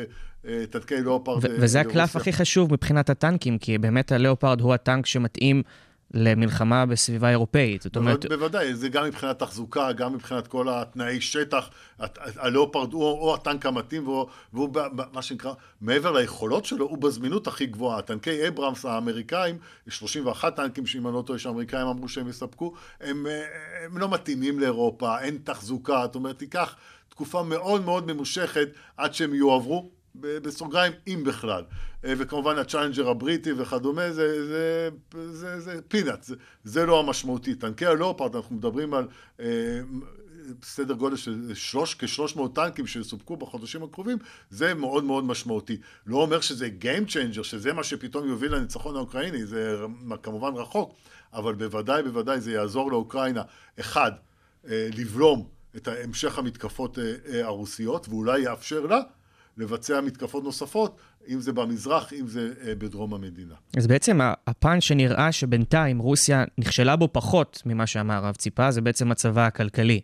טנקי 0.70 1.00
לאופרד. 1.00 1.44
וזה 1.44 1.80
הקלף 1.80 2.16
הכי 2.16 2.32
חשוב 2.32 2.72
מבחינת 2.72 3.10
הטנקים, 3.10 3.58
כי 3.58 3.78
באמת 3.78 4.12
הלאופרד 4.12 4.60
הוא 4.60 4.74
הטנק 4.74 5.06
שמתאים 5.06 5.62
למלחמה 6.14 6.86
בסביבה 6.86 7.30
אירופאית, 7.30 7.82
זאת 7.82 7.96
אומרת... 7.96 8.26
בוודאי, 8.26 8.74
זה 8.74 8.88
גם 8.88 9.04
מבחינת 9.04 9.38
תחזוקה, 9.38 9.92
גם 9.92 10.14
מבחינת 10.14 10.46
כל 10.46 10.68
התנאי 10.68 11.20
שטח, 11.20 11.70
הלאופרד 12.36 12.92
הוא, 12.92 13.04
הוא 13.04 13.34
הטנק 13.34 13.66
המתאים, 13.66 14.08
והוא, 14.08 14.26
והוא 14.52 14.68
מה 15.12 15.22
שנקרא, 15.22 15.52
מעבר 15.80 16.12
ליכולות 16.12 16.64
שלו, 16.64 16.88
הוא 16.88 16.98
בזמינות 16.98 17.46
הכי 17.46 17.66
גבוהה. 17.66 17.98
הטנקי 17.98 18.48
אברהמס 18.48 18.84
האמריקאים, 18.84 19.58
31 19.88 20.56
טנקים 20.56 20.86
שאם 20.86 21.06
אני 21.06 21.14
לא 21.14 21.22
טועה 21.26 21.38
שהאמריקאים 21.38 21.86
אמרו 21.86 22.08
שהם 22.08 22.28
יספקו, 22.28 22.74
הם, 23.00 23.26
הם 23.84 23.98
לא 23.98 24.08
מתאימים 24.08 24.58
לאירופה, 24.58 25.20
אין 25.20 25.38
תחזוקה, 25.44 26.02
זאת 26.02 26.14
אומרת, 26.14 26.38
תיקח 26.38 26.76
תקופה 27.08 27.42
מאוד 27.42 27.84
מאוד 27.84 28.12
ממושכת 28.12 28.68
עד 28.96 29.14
שהם 29.14 29.34
יועברו. 29.34 30.01
בסוגריים, 30.14 30.92
אם 31.06 31.22
בכלל. 31.26 31.64
וכמובן 32.04 32.58
הצ'אלנג'ר 32.58 33.08
הבריטי 33.08 33.52
וכדומה, 33.52 34.12
זה, 34.12 34.46
זה, 34.46 34.88
זה, 35.32 35.60
זה 35.60 35.80
פינאט, 35.88 36.22
זה, 36.22 36.34
זה 36.64 36.86
לא 36.86 37.00
המשמעותי. 37.00 37.54
טנקי 37.54 37.86
הלאופרד, 37.86 38.36
אנחנו 38.36 38.56
מדברים 38.56 38.94
על 38.94 39.08
אה, 39.40 39.46
סדר 40.62 40.94
גודל 40.94 41.16
של 41.16 41.54
שלוש, 41.54 41.94
כ-300 41.94 42.40
טנקים 42.54 42.86
שיסופקו 42.86 43.36
בחודשים 43.36 43.82
הקרובים, 43.82 44.18
זה 44.50 44.74
מאוד 44.74 45.04
מאוד 45.04 45.24
משמעותי. 45.24 45.76
לא 46.06 46.16
אומר 46.16 46.40
שזה 46.40 46.68
Game 46.80 47.08
Changer, 47.08 47.42
שזה 47.42 47.72
מה 47.72 47.84
שפתאום 47.84 48.28
יוביל 48.28 48.54
לניצחון 48.54 48.96
האוקראיני, 48.96 49.46
זה 49.46 49.76
כמובן 50.22 50.54
רחוק, 50.54 50.94
אבל 51.32 51.54
בוודאי, 51.54 52.02
בוודאי 52.02 52.40
זה 52.40 52.52
יעזור 52.52 52.90
לאוקראינה, 52.90 53.42
אחד, 53.80 54.12
אה, 54.68 54.88
לבלום 54.96 55.48
את 55.76 55.88
המשך 55.88 56.38
המתקפות 56.38 56.98
אה, 56.98 57.44
הרוסיות, 57.44 58.08
ואולי 58.08 58.40
יאפשר 58.40 58.86
לה 58.86 59.00
לבצע 59.56 60.00
מתקפות 60.00 60.44
נוספות, 60.44 60.96
אם 61.28 61.40
זה 61.40 61.52
במזרח, 61.52 62.12
אם 62.12 62.28
זה 62.28 62.48
בדרום 62.78 63.14
המדינה. 63.14 63.54
אז 63.76 63.86
בעצם 63.86 64.20
הפן 64.46 64.80
שנראה 64.80 65.32
שבינתיים 65.32 65.98
רוסיה 65.98 66.44
נכשלה 66.58 66.96
בו 66.96 67.08
פחות 67.12 67.62
ממה 67.66 67.86
שהמערב 67.86 68.34
ציפה, 68.34 68.70
זה 68.70 68.80
בעצם 68.80 69.08
מצבה 69.08 69.46
הכלכלי. 69.46 70.00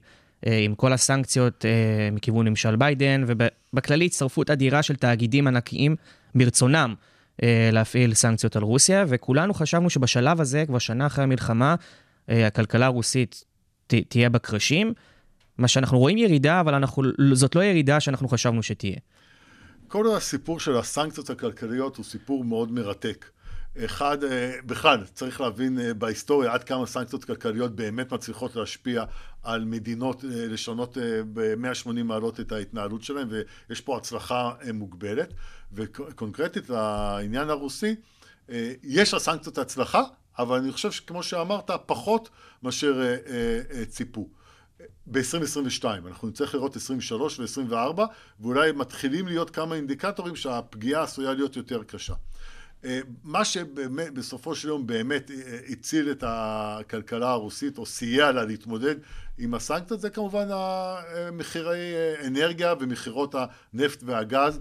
עם 0.47 0.75
כל 0.75 0.93
הסנקציות 0.93 1.64
מכיוון 2.12 2.49
ממשל 2.49 2.76
ביידן, 2.76 3.25
ובכללי 3.26 4.07
הצטרפות 4.07 4.50
אדירה 4.50 4.83
של 4.83 4.97
תאגידים 4.97 5.47
ענקיים 5.47 5.97
ברצונם 6.35 6.95
להפעיל 7.73 8.14
סנקציות 8.14 8.57
על 8.57 8.62
רוסיה, 8.62 9.05
וכולנו 9.09 9.55
חשבנו 9.55 9.90
שבשלב 9.90 10.40
הזה, 10.40 10.64
כבר 10.67 10.78
שנה 10.78 11.07
אחרי 11.07 11.25
המלחמה, 11.25 11.75
הכלכלה 12.28 12.87
הרוסית 12.87 13.45
תהיה 13.87 14.31
בקרשים. 14.31 14.93
מה 15.59 15.69
שאנחנו 15.69 15.99
רואים 15.99 16.19
ירידה, 16.19 16.61
אבל 16.61 16.75
אנחנו, 16.75 17.02
זאת 17.33 17.55
לא 17.55 17.64
ירידה 17.64 18.00
שאנחנו 18.00 18.28
חשבנו 18.28 18.62
שתהיה. 18.62 18.97
כל 19.88 20.11
הסיפור 20.16 20.61
של 20.61 20.76
הסנקציות 20.76 21.30
הכלכליות 21.30 21.97
הוא 21.97 22.04
סיפור 22.04 22.45
מאוד 22.45 22.73
מרתק. 22.73 23.30
אחד, 23.85 24.18
בכלל, 24.66 25.04
צריך 25.14 25.40
להבין 25.40 25.78
בהיסטוריה 25.99 26.52
עד 26.52 26.64
כמה 26.64 26.87
סנקציות 26.87 27.25
כלכליות 27.25 27.76
באמת 27.76 28.12
מצליחות 28.12 28.57
להשפיע 28.57 29.04
על 29.42 29.64
מדינות, 29.64 30.25
לשנות 30.25 30.99
ב-180 31.33 32.02
מעלות 32.04 32.40
את 32.40 32.52
ההתנהלות 32.52 33.02
שלהם, 33.02 33.28
ויש 33.68 33.80
פה 33.80 33.97
הצלחה 33.97 34.52
מוגבלת. 34.75 35.35
וקונקרטית 35.73 36.71
לעניין 36.71 37.50
הרוסי, 37.50 37.95
יש 38.83 39.14
לסנקציות 39.14 39.59
הצלחה, 39.59 40.02
אבל 40.38 40.59
אני 40.59 40.73
חושב 40.73 40.92
שכמו 40.92 41.23
שאמרת, 41.23 41.71
פחות 41.87 42.30
מאשר 42.62 43.14
ציפו. 43.88 44.28
ב-2022, 45.06 45.85
אנחנו 46.06 46.28
נצטרך 46.28 46.54
לראות 46.54 46.76
23 46.76 47.40
ו-24 47.40 48.00
ואולי 48.40 48.73
מתחילים 48.73 49.26
להיות 49.26 49.50
כמה 49.50 49.75
אינדיקטורים 49.75 50.37
שהפגיעה 50.37 51.02
עשויה 51.02 51.32
להיות 51.32 51.56
יותר 51.56 51.82
קשה. 51.82 52.14
מה 53.25 53.44
שבסופו 53.44 54.54
של 54.54 54.68
יום 54.68 54.87
באמת 54.87 55.30
הציל 55.68 56.11
את 56.11 56.25
הכלכלה 56.26 57.30
הרוסית 57.30 57.78
או 57.78 57.87
סייע 57.87 58.32
לה 58.32 58.44
להתמודד 58.44 58.94
עם 59.38 59.54
הסנקציות 59.54 60.00
זה 60.00 60.11
כמובן 60.11 60.49
מחירי 61.32 61.94
אנרגיה 62.26 62.75
ומכירות 62.80 63.35
הנפט 63.75 64.02
והגז. 64.02 64.61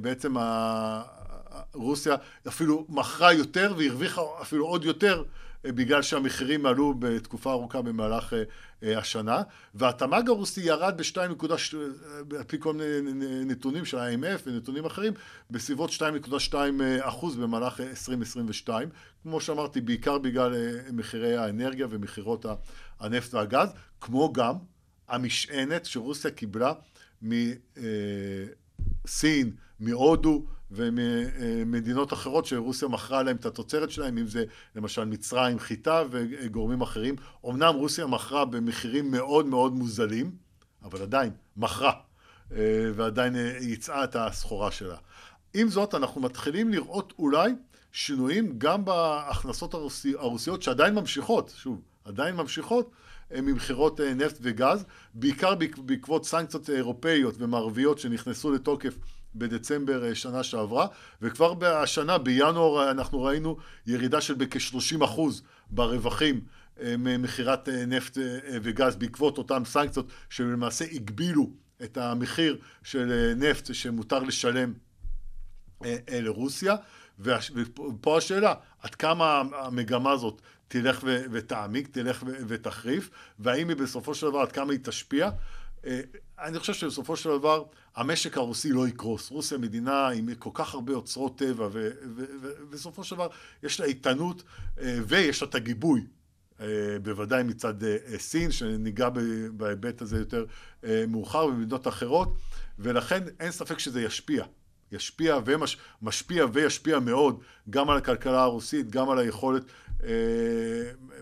בעצם 0.00 0.34
רוסיה 1.74 2.16
אפילו 2.48 2.86
מכרה 2.88 3.32
יותר 3.32 3.74
והרוויחה 3.78 4.22
אפילו 4.42 4.66
עוד 4.66 4.84
יותר 4.84 5.24
בגלל 5.64 6.02
שהמחירים 6.02 6.66
עלו 6.66 6.94
בתקופה 6.98 7.52
ארוכה 7.52 7.82
במהלך 7.82 8.32
השנה, 8.82 9.42
והתמ"ג 9.74 10.28
הרוסי 10.28 10.60
ירד 10.60 10.94
ב-2 10.96 11.16
על 12.38 12.44
פי 12.46 12.56
כל 12.60 12.74
מיני 12.74 13.44
נתונים 13.44 13.84
של 13.84 13.98
ה-IMF 13.98 14.40
ונתונים 14.46 14.84
אחרים, 14.84 15.12
בסביבות 15.50 15.90
2.2 15.90 16.54
אחוז 17.00 17.36
במהלך 17.36 17.80
2022, 17.80 18.88
כמו 19.22 19.40
שאמרתי, 19.40 19.80
בעיקר 19.80 20.18
בגלל 20.18 20.54
מחירי 20.92 21.36
האנרגיה 21.36 21.86
ומכירות 21.90 22.46
הנפט 23.00 23.34
והגז, 23.34 23.68
כמו 24.00 24.32
גם 24.32 24.54
המשענת 25.08 25.84
שרוסיה 25.84 26.30
קיבלה 26.30 26.72
מסין, 27.22 27.50
מהודו, 29.80 30.46
וממדינות 30.70 32.12
אחרות 32.12 32.46
שרוסיה 32.46 32.88
מכרה 32.88 33.22
להם 33.22 33.36
את 33.36 33.46
התוצרת 33.46 33.90
שלהם, 33.90 34.18
אם 34.18 34.26
זה 34.26 34.44
למשל 34.76 35.04
מצרים, 35.04 35.58
חיטה 35.58 36.02
וגורמים 36.10 36.80
אחרים. 36.80 37.14
אמנם 37.46 37.74
רוסיה 37.74 38.06
מכרה 38.06 38.44
במחירים 38.44 39.10
מאוד 39.10 39.46
מאוד 39.46 39.72
מוזלים, 39.72 40.30
אבל 40.82 41.02
עדיין, 41.02 41.32
מכרה, 41.56 41.92
אה, 42.52 42.56
ועדיין 42.94 43.36
אה, 43.36 43.56
ייצאה 43.60 44.04
את 44.04 44.16
הסחורה 44.16 44.70
שלה. 44.70 44.96
עם 45.54 45.68
זאת, 45.68 45.94
אנחנו 45.94 46.20
מתחילים 46.20 46.70
לראות 46.70 47.12
אולי 47.18 47.52
שינויים 47.92 48.54
גם 48.58 48.84
בהכנסות 48.84 49.74
הרוסי, 49.74 50.14
הרוסיות 50.18 50.62
שעדיין 50.62 50.94
ממשיכות, 50.94 51.52
שוב, 51.56 51.80
עדיין 52.04 52.36
ממשיכות, 52.36 52.90
אה, 53.34 53.40
ממכירות 53.40 54.00
נפט 54.00 54.38
וגז, 54.42 54.84
בעיקר 55.14 55.54
בעק- 55.54 55.78
בעקבות 55.78 56.24
סנקציות 56.26 56.70
אירופאיות 56.70 57.34
ומערביות 57.38 57.98
שנכנסו 57.98 58.52
לתוקף 58.52 58.94
בדצמבר 59.34 60.04
אה, 60.04 60.14
שנה 60.14 60.42
שעברה, 60.42 60.86
וכבר 61.22 61.66
השנה, 61.66 62.18
בינואר, 62.18 62.90
אנחנו 62.90 63.22
ראינו 63.22 63.56
ירידה 63.86 64.20
של 64.20 64.34
בכ-30 64.34 65.04
אחוז 65.04 65.42
ברווחים 65.70 66.40
אה, 66.80 66.94
ממכירת 66.98 67.68
אה, 67.68 67.86
נפט 67.86 68.18
וגז 68.62 68.96
בעקבות 68.96 69.38
אותן 69.38 69.64
סנקציות 69.64 70.06
שלמעשה 70.30 70.84
הגבילו 70.92 71.50
את 71.82 71.96
המחיר 71.96 72.58
של 72.82 73.32
נפט 73.36 73.74
שמותר 73.74 74.18
לשלם 74.18 74.72
לרוסיה, 76.10 76.76
ופה 77.18 78.18
השאלה, 78.18 78.54
עד 78.82 78.94
כמה 78.94 79.42
המגמה 79.52 80.12
הזאת 80.12 80.42
תלך 80.68 81.04
ותעמיק, 81.32 81.88
תלך 81.88 82.24
ותחריף, 82.48 83.10
והאם 83.38 83.68
היא 83.68 83.76
בסופו 83.76 84.14
של 84.14 84.26
דבר, 84.26 84.38
עד 84.38 84.52
כמה 84.52 84.72
היא 84.72 84.80
תשפיע. 84.82 85.30
אה, 85.86 86.00
אני 86.38 86.58
חושב 86.58 86.72
שבסופו 86.72 87.16
של 87.16 87.38
דבר 87.38 87.64
המשק 87.96 88.36
הרוסי 88.36 88.72
לא 88.72 88.88
יקרוס. 88.88 89.30
רוסיה 89.30 89.58
מדינה 89.58 90.08
עם 90.08 90.34
כל 90.34 90.50
כך 90.54 90.74
הרבה 90.74 90.92
אוצרות 90.92 91.38
טבע, 91.38 91.68
ובסופו 91.72 93.04
של 93.04 93.14
דבר 93.14 93.28
יש 93.62 93.80
לה 93.80 93.86
איתנות 93.86 94.42
אה, 94.80 94.98
ויש 95.06 95.42
לה 95.42 95.48
את 95.48 95.54
הגיבוי 95.54 96.06
אה, 96.60 96.66
בוודאי 97.02 97.42
מצד 97.42 97.74
סין, 98.16 98.50
שניגע 98.50 99.08
בהיבט 99.52 100.02
הזה 100.02 100.18
יותר 100.18 100.44
מאוחר, 101.08 101.46
במדינות 101.46 101.88
אחרות, 101.88 102.36
ולכן 102.78 103.22
אין 103.40 103.50
ספק 103.50 103.78
שזה 103.78 104.02
ישפיע. 104.02 104.44
ישפיע 104.92 105.38
ומשפיע 106.02 106.46
וישפיע 106.52 106.98
מאוד 106.98 107.40
גם 107.70 107.90
על 107.90 107.96
הכלכלה 107.96 108.42
הרוסית, 108.42 108.90
גם 108.90 109.10
על 109.10 109.18
היכולת, 109.18 109.62
אה, 110.04 110.10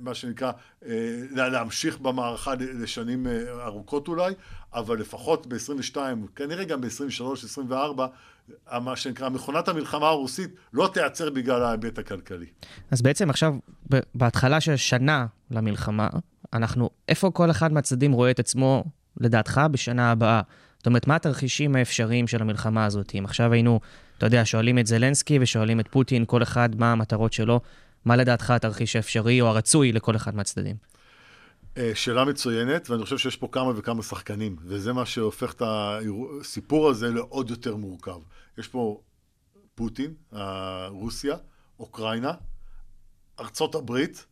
מה 0.00 0.14
שנקרא, 0.14 0.52
אה, 0.86 0.90
לה- 1.30 1.48
להמשיך 1.48 1.98
במערכה 1.98 2.54
לשנים 2.60 3.26
אה, 3.26 3.32
ארוכות 3.66 4.08
אולי, 4.08 4.32
אבל 4.74 4.98
לפחות 5.00 5.46
ב-22, 5.46 5.96
כנראה 6.36 6.64
גם 6.64 6.80
ב-23, 6.80 6.88
24, 7.44 8.06
מה 8.72 8.96
שנקרא, 8.96 9.28
מכונת 9.28 9.68
המלחמה 9.68 10.08
הרוסית 10.08 10.50
לא 10.72 10.90
תיעצר 10.94 11.30
בגלל 11.30 11.62
ההיבט 11.62 11.98
הכלכלי. 11.98 12.46
אז 12.90 13.02
בעצם 13.02 13.30
עכשיו, 13.30 13.54
בהתחלה 14.14 14.60
של 14.60 14.76
שנה 14.76 15.26
למלחמה, 15.50 16.08
אנחנו, 16.52 16.90
איפה 17.08 17.30
כל 17.30 17.50
אחד 17.50 17.72
מהצדדים 17.72 18.12
רואה 18.12 18.30
את 18.30 18.38
עצמו, 18.38 18.84
לדעתך, 19.20 19.60
בשנה 19.70 20.10
הבאה? 20.10 20.40
זאת 20.78 20.86
אומרת, 20.86 21.06
מה 21.06 21.16
התרחישים 21.16 21.76
האפשריים 21.76 22.26
של 22.26 22.42
המלחמה 22.42 22.84
הזאת? 22.84 23.12
אם 23.18 23.24
עכשיו 23.24 23.52
היינו, 23.52 23.80
אתה 24.18 24.26
יודע, 24.26 24.44
שואלים 24.44 24.78
את 24.78 24.86
זלנסקי 24.86 25.38
ושואלים 25.40 25.80
את 25.80 25.88
פוטין, 25.88 26.24
כל 26.26 26.42
אחד 26.42 26.68
מה 26.76 26.92
המטרות 26.92 27.32
שלו, 27.32 27.60
מה 28.04 28.16
לדעתך 28.16 28.50
התרחיש 28.50 28.96
האפשרי 28.96 29.40
או 29.40 29.46
הרצוי 29.46 29.92
לכל 29.92 30.16
אחד 30.16 30.36
מהצדדים? 30.36 30.76
אה, 31.76 31.90
שאלה 31.94 32.24
מצוינת, 32.24 32.90
ואני 32.90 33.02
חושב 33.02 33.18
שיש 33.18 33.36
פה 33.36 33.48
כמה 33.52 33.72
וכמה 33.76 34.02
שחקנים, 34.02 34.56
וזה 34.64 34.92
מה 34.92 35.06
שהופך 35.06 35.52
את 35.52 35.62
הסיפור 35.66 36.88
הזה 36.88 37.10
לעוד 37.10 37.50
יותר 37.50 37.76
מורכב. 37.76 38.18
יש 38.58 38.68
פה 38.68 39.00
פוטין, 39.74 40.14
אה, 40.34 40.88
רוסיה, 40.88 41.36
אוקראינה, 41.80 42.32
ארצות 43.40 43.74
הברית, 43.74 44.26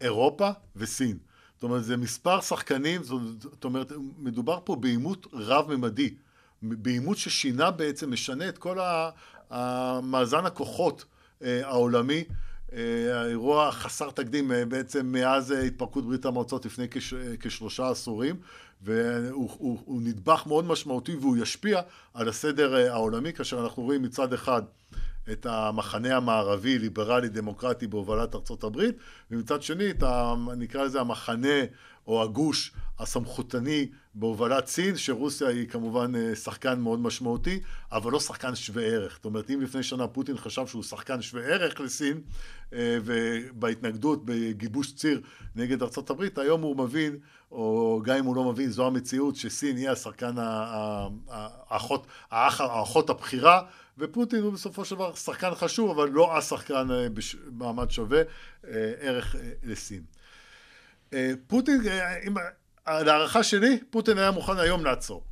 אירופה 0.00 0.50
וסין. 0.76 1.18
זאת 1.60 1.64
אומרת, 1.64 1.84
זה 1.84 1.96
מספר 1.96 2.40
שחקנים, 2.40 3.02
זאת 3.02 3.64
אומרת, 3.64 3.92
מדובר 4.18 4.58
פה 4.64 4.76
בעימות 4.76 5.26
רב-ממדי. 5.32 6.14
בעימות 6.62 7.16
ששינה 7.16 7.70
בעצם, 7.70 8.12
משנה 8.12 8.48
את 8.48 8.58
כל 8.58 8.78
המאזן 9.50 10.46
הכוחות 10.46 11.04
אה, 11.42 11.66
העולמי. 11.66 12.24
אה, 12.72 13.20
האירוע 13.20 13.72
חסר 13.72 14.10
תקדים 14.10 14.52
אה, 14.52 14.64
בעצם 14.64 15.06
מאז 15.06 15.50
התפרקות 15.50 16.06
ברית 16.06 16.24
המועצות 16.24 16.66
לפני 16.66 16.88
כש, 16.90 17.14
כשלושה 17.40 17.90
עשורים, 17.90 18.36
והוא 18.82 19.50
הוא, 19.58 19.78
הוא 19.84 20.02
נדבך 20.02 20.42
מאוד 20.46 20.64
משמעותי 20.64 21.16
והוא 21.16 21.36
ישפיע 21.36 21.80
על 22.14 22.28
הסדר 22.28 22.92
העולמי, 22.92 23.32
כאשר 23.32 23.62
אנחנו 23.62 23.82
רואים 23.82 24.02
מצד 24.02 24.32
אחד 24.32 24.62
את 25.32 25.46
המחנה 25.46 26.16
המערבי, 26.16 26.78
ליברלי, 26.78 27.28
דמוקרטי 27.28 27.86
בהובלת 27.86 28.34
ארצות 28.34 28.64
הברית, 28.64 28.94
ומצד 29.30 29.62
שני 29.62 29.90
את 29.90 30.02
ה... 30.02 30.34
נקרא 30.56 30.84
לזה 30.84 31.00
המחנה 31.00 31.64
או 32.06 32.22
הגוש 32.22 32.72
הסמכותני 32.98 33.88
בהובלת 34.14 34.66
סין, 34.66 34.96
שרוסיה 34.96 35.48
היא 35.48 35.68
כמובן 35.68 36.12
אה, 36.14 36.36
שחקן 36.36 36.80
מאוד 36.80 37.00
משמעותי, 37.00 37.60
אבל 37.92 38.12
לא 38.12 38.20
שחקן 38.20 38.54
שווה 38.54 38.82
ערך. 38.82 39.14
זאת 39.14 39.24
אומרת, 39.24 39.50
אם 39.50 39.60
לפני 39.60 39.82
שנה 39.82 40.08
פוטין 40.08 40.36
חשב 40.36 40.66
שהוא 40.66 40.82
שחקן 40.82 41.22
שווה 41.22 41.42
ערך 41.42 41.80
לסין, 41.80 42.20
אה, 42.72 42.98
ובהתנגדות, 43.04 44.24
בגיבוש 44.24 44.92
ציר 44.92 45.20
נגד 45.56 45.82
ארצות 45.82 46.10
הברית, 46.10 46.38
היום 46.38 46.62
הוא 46.62 46.76
מבין, 46.76 47.16
או 47.52 48.00
גם 48.04 48.16
אם 48.16 48.24
הוא 48.24 48.36
לא 48.36 48.52
מבין, 48.52 48.70
זו 48.70 48.86
המציאות, 48.86 49.36
שסין 49.36 49.76
היא 49.76 49.90
השחקן, 49.90 50.34
האחות, 51.28 52.06
האח, 52.30 52.60
האחות 52.60 53.10
הבכירה, 53.10 53.62
ופוטין 54.00 54.42
הוא 54.42 54.52
בסופו 54.52 54.84
של 54.84 54.94
דבר 54.94 55.14
שחקן 55.14 55.54
חשוב, 55.54 55.90
אבל 55.90 56.08
לא 56.08 56.38
השחקן 56.38 56.90
אה, 56.90 57.06
במעמד 57.46 57.90
שווה 57.90 58.18
אה, 58.18 58.92
ערך 59.00 59.36
אה, 59.36 59.40
לסין. 59.62 60.02
פוטין, 61.46 61.80
אה, 62.88 63.02
להערכה 63.02 63.42
שלי, 63.42 63.78
פוטין 63.90 64.18
היה 64.18 64.30
מוכן 64.30 64.58
היום 64.58 64.84
לעצור. 64.84 65.22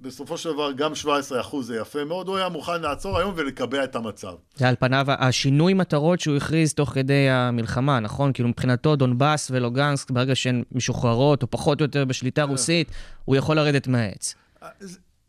בסופו 0.00 0.38
של 0.38 0.52
דבר 0.52 0.72
גם 0.72 0.94
17 0.94 1.40
אחוז 1.40 1.66
זה 1.66 1.76
יפה 1.76 2.04
מאוד, 2.04 2.28
הוא 2.28 2.36
היה 2.36 2.48
מוכן 2.48 2.82
לעצור 2.82 3.18
היום 3.18 3.32
ולקבע 3.36 3.84
את 3.84 3.96
המצב. 3.96 4.34
זה 4.54 4.68
על 4.68 4.74
פניו 4.78 5.06
השינוי 5.08 5.74
מטרות 5.74 6.20
שהוא 6.20 6.36
הכריז 6.36 6.74
תוך 6.74 6.90
כדי 6.90 7.30
המלחמה, 7.30 8.00
נכון? 8.00 8.32
כאילו 8.32 8.48
מבחינתו 8.48 8.96
דונבאס 8.96 9.50
ולוגנסק, 9.50 10.10
ברגע 10.10 10.34
שהן 10.34 10.62
משוחררות 10.72 11.42
או 11.42 11.50
פחות 11.50 11.80
או 11.80 11.84
יותר 11.84 12.04
בשליטה 12.04 12.42
רוסית, 12.42 12.90
הוא 13.24 13.36
יכול 13.36 13.56
לרדת 13.56 13.86
מהעץ. 13.86 14.34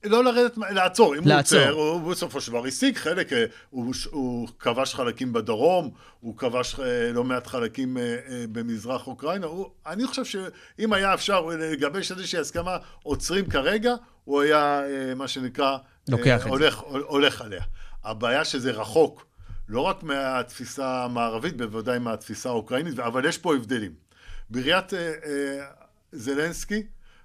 לא 0.03 0.23
לרדת, 0.23 0.57
לעצור, 0.57 1.17
אם 1.17 1.27
לעצור. 1.27 1.59
הוא 1.59 1.67
עוצר, 1.69 1.79
הוא 1.79 2.11
בסופו 2.11 2.41
של 2.41 2.51
דבר 2.51 2.65
השיג 2.65 2.97
חלק, 2.97 3.33
אה, 3.33 3.45
הוא, 3.69 3.93
הוא 4.11 4.47
כבש 4.59 4.95
חלקים 4.95 5.33
בדרום, 5.33 5.91
הוא 6.19 6.37
כבש 6.37 6.79
אה, 6.79 7.11
לא 7.13 7.23
מעט 7.23 7.47
חלקים 7.47 7.97
אה, 7.97 8.03
במזרח 8.51 9.07
אוקראינה, 9.07 9.47
הוא, 9.47 9.69
אני 9.87 10.07
חושב 10.07 10.25
שאם 10.25 10.93
היה 10.93 11.13
אפשר 11.13 11.41
לגבש 11.45 12.11
איזושהי 12.11 12.39
הסכמה, 12.39 12.77
עוצרים 13.03 13.49
כרגע, 13.49 13.93
הוא 14.23 14.41
היה, 14.41 14.81
מה 15.15 15.27
שנקרא, 15.27 15.77
לוקח 16.09 16.37
את 16.37 16.43
זה. 16.43 16.49
הולך, 16.49 16.79
הולך 17.07 17.41
עליה. 17.41 17.63
הבעיה 18.03 18.45
שזה 18.45 18.71
רחוק, 18.71 19.25
לא 19.69 19.81
רק 19.81 20.03
מהתפיסה 20.03 21.03
המערבית, 21.03 21.57
בוודאי 21.57 21.99
מהתפיסה 21.99 22.49
האוקראינית, 22.49 22.99
אבל 22.99 23.25
יש 23.25 23.37
פה 23.37 23.55
הבדלים. 23.55 23.91
בראיית 24.49 24.93
אה, 24.93 25.65
זלנסקי, 26.11 26.83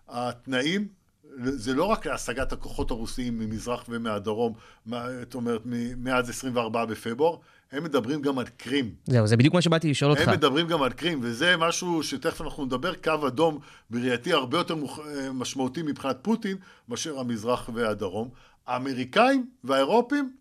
התנאים, 0.08 0.88
זה 1.36 1.74
לא 1.74 1.84
רק 1.84 2.06
להשגת 2.06 2.52
הכוחות 2.52 2.90
הרוסיים 2.90 3.38
ממזרח 3.38 3.84
ומהדרום, 3.88 4.52
מה- 4.86 5.06
זאת 5.20 5.34
אומרת, 5.34 5.60
מאז 5.96 6.30
24 6.30 6.84
בפברואר, 6.84 7.36
הם 7.72 7.84
מדברים 7.84 8.22
גם 8.22 8.38
על 8.38 8.44
קרים. 8.56 8.94
זהו, 9.06 9.26
זה 9.26 9.36
בדיוק 9.36 9.54
מה 9.54 9.62
שבאתי 9.62 9.90
לשאול 9.90 10.10
אותך. 10.10 10.28
הם 10.28 10.30
מדברים 10.34 10.66
גם 10.68 10.82
על 10.82 10.92
קרים, 10.92 11.18
וזה 11.22 11.56
משהו 11.56 12.02
שתכף 12.02 12.40
אנחנו 12.40 12.64
נדבר, 12.64 12.94
קו 12.94 13.26
אדום 13.28 13.58
בראייתי 13.90 14.32
הרבה 14.32 14.58
יותר 14.58 14.74
אה, 14.74 15.32
משמעותי 15.32 15.82
מבחינת 15.82 16.16
פוטין, 16.22 16.56
מאשר 16.88 17.18
המזרח 17.18 17.70
והדרום. 17.74 18.30
האמריקאים 18.66 19.50
והאירופים, 19.64 20.32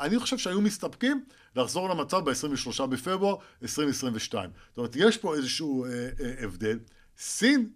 אני 0.00 0.18
חושב 0.18 0.38
שהיו 0.38 0.60
מסתפקים 0.60 1.24
לחזור 1.56 1.88
למצב 1.90 2.18
ב-23 2.30 2.86
בפברואר 2.86 3.36
2022. 3.62 4.50
זאת 4.68 4.78
אומרת, 4.78 4.96
יש 4.96 5.16
פה 5.16 5.34
איזשהו 5.34 5.84
אה, 5.84 5.90
אה, 5.90 6.34
הבדל. 6.44 6.78
סין 7.18 7.68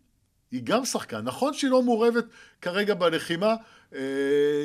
היא 0.52 0.60
גם 0.64 0.84
שחקן. 0.84 1.20
נכון 1.20 1.54
שהיא 1.54 1.70
לא 1.70 1.82
מעורבת 1.82 2.24
כרגע 2.60 2.94
בלחימה, 2.94 3.54
אה, 3.94 4.00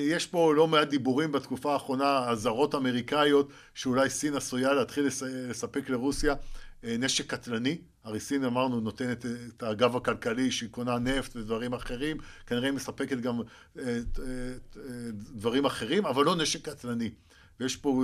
יש 0.07 0.27
פה 0.27 0.53
לא 0.55 0.67
מעט 0.67 0.87
דיבורים 0.87 1.31
בתקופה 1.31 1.73
האחרונה, 1.73 2.29
אזהרות 2.29 2.75
אמריקאיות, 2.75 3.49
שאולי 3.73 4.09
סין 4.09 4.35
עשויה 4.35 4.73
להתחיל 4.73 5.05
לס- 5.05 5.21
לספק 5.23 5.89
לרוסיה 5.89 6.35
אה, 6.83 6.95
נשק 6.99 7.27
קטלני. 7.33 7.77
הרי 8.03 8.19
סין, 8.19 8.43
אמרנו, 8.43 8.79
נותנת 8.79 9.25
אה, 9.25 9.31
את 9.57 9.63
הגב 9.63 9.95
הכלכלי, 9.95 10.51
שהיא 10.51 10.69
קונה 10.69 10.99
נפט 10.99 11.35
ודברים 11.35 11.73
אחרים, 11.73 12.17
כנראה 12.47 12.65
היא 12.67 12.73
מספקת 12.73 13.17
גם 13.17 13.41
דברים 15.35 15.65
אחרים, 15.65 16.05
אבל 16.05 16.25
לא 16.25 16.35
נשק 16.35 16.69
קטלני. 16.69 17.11
ויש 17.59 17.75
פה 17.75 18.03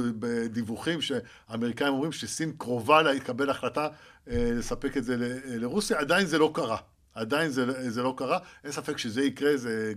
דיווחים 0.50 1.00
שהאמריקאים 1.02 1.94
אומרים 1.94 2.12
שסין 2.12 2.52
קרובה 2.58 3.02
לקבל 3.02 3.50
החלטה 3.50 3.88
לספק 4.28 4.98
את 4.98 5.04
זה 5.04 5.16
לרוסיה, 5.46 6.00
עדיין 6.00 6.26
זה 6.26 6.38
לא 6.38 6.52
קרה. 6.54 6.78
עדיין 7.14 7.52
זה, 7.52 7.92
זה 7.92 8.04
לא 8.04 8.14
קרה, 8.18 8.40
אין 8.64 8.72
ספק 8.72 8.98
שזה 8.98 9.24
יקרה, 9.24 9.58
זה 9.58 9.94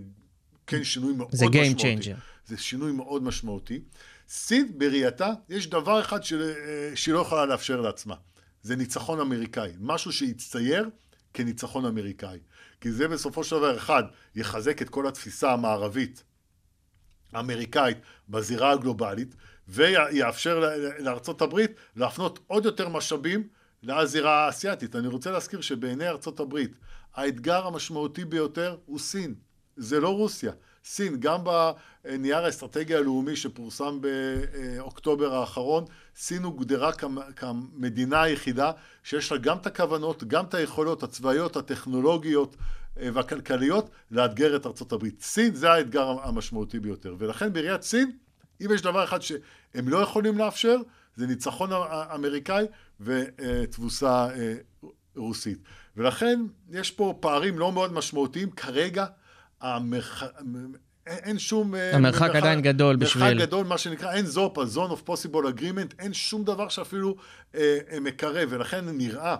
כן 0.67 0.83
שינוי 0.83 1.13
מאוד 1.13 1.29
זה 1.31 1.45
משמעותי. 1.45 1.95
game 1.95 2.01
changer. 2.01 2.19
זה 2.45 2.57
שינוי 2.57 2.91
מאוד 2.91 3.23
משמעותי. 3.23 3.81
סין 4.29 4.71
בראייתה, 4.77 5.29
יש 5.49 5.69
דבר 5.69 5.99
אחד 5.99 6.23
של, 6.23 6.41
אה, 6.41 6.95
שהיא 6.95 7.13
לא 7.13 7.19
יכולה 7.19 7.45
לאפשר 7.45 7.81
לעצמה, 7.81 8.15
זה 8.61 8.75
ניצחון 8.75 9.19
אמריקאי, 9.19 9.71
משהו 9.79 10.11
שיצטייר 10.13 10.89
כניצחון 11.33 11.85
אמריקאי. 11.85 12.39
כי 12.81 12.91
זה 12.91 13.07
בסופו 13.07 13.43
של 13.43 13.55
דבר, 13.55 13.77
אחד, 13.77 14.03
יחזק 14.35 14.81
את 14.81 14.89
כל 14.89 15.07
התפיסה 15.07 15.53
המערבית 15.53 16.23
האמריקאית 17.33 17.97
בזירה 18.29 18.71
הגלובלית, 18.71 19.35
ויאפשר 19.67 20.63
לארצות 20.99 21.41
הברית 21.41 21.71
להפנות 21.95 22.39
עוד 22.47 22.65
יותר 22.65 22.89
משאבים 22.89 23.47
לזירה 23.83 24.45
האסייתית. 24.45 24.95
אני 24.95 25.07
רוצה 25.07 25.31
להזכיר 25.31 25.61
שבעיני 25.61 26.07
ארצות 26.07 26.39
הברית, 26.39 26.71
האתגר 27.17 27.67
המשמעותי 27.67 28.25
ביותר 28.25 28.75
הוא 28.85 28.99
סין, 28.99 29.35
זה 29.77 29.99
לא 29.99 30.09
רוסיה. 30.09 30.51
סין, 30.85 31.19
גם 31.19 31.39
בנייר 31.43 32.37
האסטרטגיה 32.37 32.97
הלאומי 32.97 33.35
שפורסם 33.35 33.99
באוקטובר 34.01 35.35
האחרון, 35.35 35.85
סין 36.15 36.43
הוגדרה 36.43 36.91
כמדינה 37.35 38.21
היחידה 38.21 38.71
שיש 39.03 39.31
לה 39.31 39.37
גם 39.37 39.57
את 39.57 39.67
הכוונות, 39.67 40.23
גם 40.23 40.45
את 40.45 40.53
היכולות 40.53 41.03
הצבאיות, 41.03 41.55
הטכנולוגיות 41.55 42.55
אה, 42.99 43.09
והכלכליות 43.13 43.89
לאתגר 44.11 44.55
את 44.55 44.65
ארצות 44.65 44.91
הברית. 44.91 45.21
סין 45.21 45.55
זה 45.55 45.71
האתגר 45.71 46.15
המשמעותי 46.23 46.79
ביותר, 46.79 47.15
ולכן 47.17 47.53
בראיית 47.53 47.81
סין, 47.81 48.11
אם 48.61 48.67
יש 48.73 48.81
דבר 48.81 49.03
אחד 49.03 49.21
שהם 49.21 49.89
לא 49.89 49.97
יכולים 49.97 50.37
לאפשר, 50.37 50.77
זה 51.15 51.27
ניצחון 51.27 51.69
אמריקאי 52.15 52.65
ותבוסה 52.99 54.27
אה, 54.35 54.55
רוסית. 55.15 55.59
ולכן 55.97 56.39
יש 56.71 56.91
פה 56.91 57.13
פערים 57.19 57.59
לא 57.59 57.71
מאוד 57.71 57.93
משמעותיים 57.93 58.51
כרגע. 58.51 59.05
המרח... 59.61 60.23
אין 61.07 61.39
שום... 61.39 61.75
אה, 61.75 61.95
המרחק 61.95 62.21
מרחק, 62.21 62.35
עדיין 62.35 62.61
גדול 62.61 62.95
מרחק 62.95 63.07
בשביל... 63.07 63.23
מרחק 63.23 63.47
גדול, 63.47 63.65
מה 63.65 63.77
שנקרא, 63.77 64.13
אין 64.13 64.25
זופ, 64.25 64.57
ה-zone 64.57 64.91
of 64.91 65.09
possible 65.09 65.59
agreement, 65.59 65.95
אין 65.99 66.13
שום 66.13 66.43
דבר 66.43 66.69
שאפילו 66.69 67.15
אה, 67.55 67.77
אה, 67.91 67.99
מקרב, 67.99 68.47
ולכן 68.51 68.85
נראה 68.85 69.35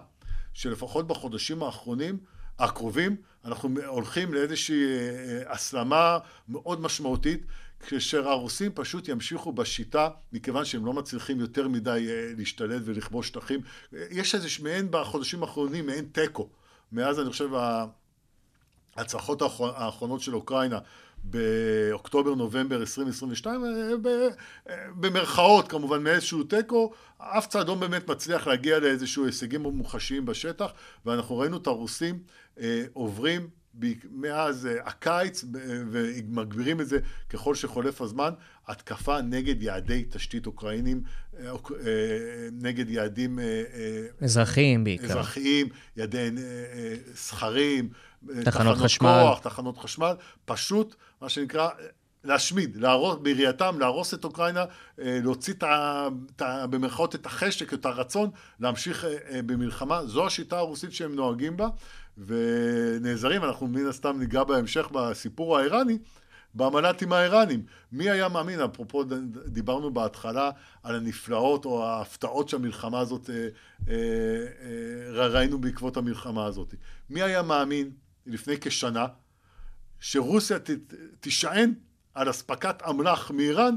שלפחות 0.54 1.08
בחודשים 1.08 1.64
האחרונים, 1.64 2.18
הקרובים, 2.60 3.16
אנחנו 3.46 3.70
הולכים 3.86 4.34
לאיזושהי 4.34 4.84
אה, 4.86 5.54
הסלמה 5.54 6.18
מאוד 6.50 6.82
משמעותית, 6.82 7.46
כאשר 7.80 8.30
הרוסים 8.30 8.72
פשוט 8.76 9.08
ימשיכו 9.08 9.52
בשיטה, 9.52 10.10
מכיוון 10.34 10.66
שהם 10.66 10.86
לא 10.86 10.94
מצליחים 10.94 11.40
יותר 11.40 11.68
מדי 11.68 12.08
אה, 12.10 12.32
להשתלט 12.38 12.82
ולכבוש 12.86 13.28
שטחים. 13.28 13.60
יש 13.92 14.36
איזה 14.36 14.48
מעין 14.62 14.88
בחודשים 14.92 15.44
האחרונים, 15.44 15.86
מעין 15.86 16.06
תיקו. 16.12 16.50
מאז, 16.92 17.20
אני 17.20 17.30
חושב, 17.30 17.50
ההצלחות 18.96 19.42
האחרונות 19.76 20.22
של 20.22 20.36
אוקראינה 20.36 20.80
באוקטובר-נובמבר 21.24 22.76
2022, 22.80 23.64
במרכאות 24.96 25.68
כמובן 25.68 26.04
מאיזשהו 26.04 26.44
תיקו, 26.44 26.92
אף 27.18 27.48
צד 27.48 27.68
לא 27.68 27.76
באמת 27.76 28.10
מצליח 28.10 28.48
להגיע 28.48 28.80
לאיזשהו 28.80 29.26
הישגים 29.26 29.62
מוחשיים 29.62 30.26
בשטח, 30.26 30.72
ואנחנו 31.06 31.38
ראינו 31.38 31.58
את 31.58 31.68
הרוסים 31.68 32.20
אה, 32.60 32.84
עוברים 32.94 33.50
מאז 34.12 34.66
אה, 34.66 34.74
הקיץ, 34.86 35.44
ומגבירים 35.92 36.82
את 36.82 36.88
זה 36.88 37.00
ככל 37.30 37.56
שחולף 37.56 38.02
הזמן, 38.02 38.34
התקפה 38.68 39.22
נגד 39.22 39.64
יעדי 39.64 40.06
תשתית 40.10 40.48
אוקראינים, 40.48 41.02
אה, 41.40 41.52
נגד 42.52 42.90
יעדים... 42.90 43.40
אזרחיים 44.22 44.84
בעיקר. 44.84 45.06
אזרחיים, 45.06 45.68
יעדי 45.98 46.30
סכרים, 47.16 47.90
תחנות 48.44 48.78
חשמל. 48.78 49.22
כוח, 49.24 49.40
תחנות 49.40 49.78
חשמל, 49.78 50.14
פשוט, 50.46 50.96
מה 51.22 51.30
שנקרא, 51.30 51.70
להשמיד, 52.28 52.76
להרוס, 52.76 53.18
בראייתם, 53.22 53.80
להרוס 53.80 54.14
את 54.14 54.24
אוקראינה, 54.24 54.66
אה, 55.02 55.20
להוציא 55.24 55.54
את 55.54 55.64
ה, 55.64 56.08
את 56.36 56.42
ה, 56.42 56.68
במרכאות 56.68 57.16
את 57.16 57.26
החשק, 57.26 57.74
את 57.74 57.86
הרצון 57.86 58.30
להמשיך 58.60 59.06
אה, 59.06 59.16
אה, 59.30 59.42
במלחמה. 59.42 60.06
זו 60.06 60.26
השיטה 60.26 60.58
הרוסית 60.58 60.94
שהם 60.94 61.16
נוהגים 61.16 61.58
בה, 61.58 61.68
ונעזרים, 62.18 63.44
אנחנו 63.44 63.68
מן 63.68 63.88
הסתם 63.88 64.20
ניגע 64.20 64.44
בהמשך 64.44 64.88
בסיפור 64.92 65.58
האיראני, 65.58 65.98
במנ"טים 66.56 67.14
האיראנים. 67.14 67.66
מי 67.92 68.10
היה 68.10 68.30
מאמין, 68.30 68.60
אפרופו 68.60 69.04
דיברנו 69.46 69.94
בהתחלה 69.94 70.52
על 70.84 70.96
הנפלאות 70.96 71.66
או 71.66 71.86
ההפתעות 71.86 72.50
שהמלחמה 72.50 73.00
הזאת, 73.00 73.30
ראינו 75.14 75.62
בעקבות 75.62 75.98
המלחמה 75.98 76.46
הזאת. 76.46 76.74
מי 77.10 77.22
היה 77.22 77.42
מאמין 77.42 77.92
לפני 78.26 78.56
כשנה, 78.62 79.06
שרוסיה 80.00 80.58
תישען 81.20 81.74
על 82.14 82.30
אספקת 82.30 82.82
אמל"ח 82.90 83.32
מאיראן 83.32 83.76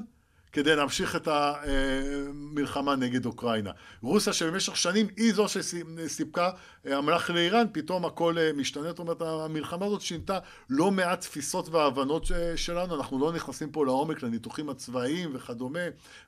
כדי 0.53 0.77
להמשיך 0.77 1.17
את 1.17 1.29
המלחמה 1.31 2.97
נגד 2.97 3.27
אוקראינה. 3.27 3.71
רוסיה 4.03 4.33
שבמשך 4.33 4.77
שנים 4.77 5.07
היא 5.17 5.33
זו 5.33 5.47
שסיפקה 5.49 6.51
אמל"ח 6.99 7.31
לאיראן, 7.31 7.67
פתאום 7.73 8.05
הכל 8.05 8.37
משתנה. 8.57 8.89
זאת 8.89 8.99
אומרת, 8.99 9.23
המלחמה 9.23 9.87
הזאת 9.87 10.01
שינתה 10.01 10.39
לא 10.71 10.91
מעט 10.91 11.21
תפיסות 11.21 11.69
והבנות 11.69 12.27
שלנו. 12.57 12.97
אנחנו 12.97 13.19
לא 13.19 13.33
נכנסים 13.33 13.71
פה 13.71 13.87
לעומק 13.87 14.23
לניתוחים 14.23 14.71
הצבאיים 14.71 15.31
וכדומה, 15.35 15.79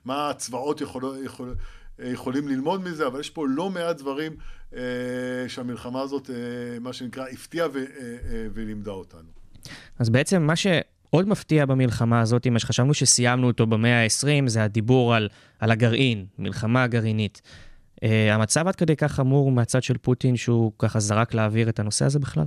מה 0.05 0.29
הצבאות 0.29 0.81
יכול, 0.81 1.03
יכול, 1.25 1.55
יכולים 1.99 2.47
ללמוד 2.47 2.83
מזה, 2.83 3.07
אבל 3.07 3.19
יש 3.19 3.29
פה 3.29 3.45
לא 3.47 3.69
מעט 3.69 3.97
דברים 3.97 4.35
אה, 4.75 4.81
שהמלחמה 5.47 6.01
הזאת, 6.01 6.29
אה, 6.29 6.35
מה 6.79 6.93
שנקרא, 6.93 7.27
הפתיעה 7.31 7.67
אה, 7.67 7.81
אה, 7.81 8.47
ולימדה 8.53 8.91
אותנו. 8.91 9.29
אז 9.99 10.09
בעצם 10.09 10.41
מה 10.41 10.55
שעוד 11.13 11.27
מפתיע 11.27 11.65
במלחמה 11.65 12.21
הזאת, 12.21 12.47
מה 12.47 12.59
שחשבנו 12.59 12.93
שסיימנו 12.93 13.47
אותו 13.47 13.67
במאה 13.67 14.03
ה-20, 14.03 14.47
זה 14.47 14.63
הדיבור 14.63 15.15
על, 15.15 15.29
על 15.59 15.71
הגרעין, 15.71 16.25
מלחמה 16.39 16.87
גרעינית. 16.87 17.41
Uh, 17.95 18.07
המצב 18.31 18.67
עד 18.67 18.75
כדי 18.75 18.95
כך 18.95 19.11
חמור 19.11 19.51
מהצד 19.51 19.83
של 19.83 19.97
פוטין, 19.97 20.37
שהוא 20.37 20.71
ככה 20.79 20.99
זרק 20.99 21.33
להעביר 21.33 21.69
את 21.69 21.79
הנושא 21.79 22.05
הזה 22.05 22.19
בכלל? 22.19 22.43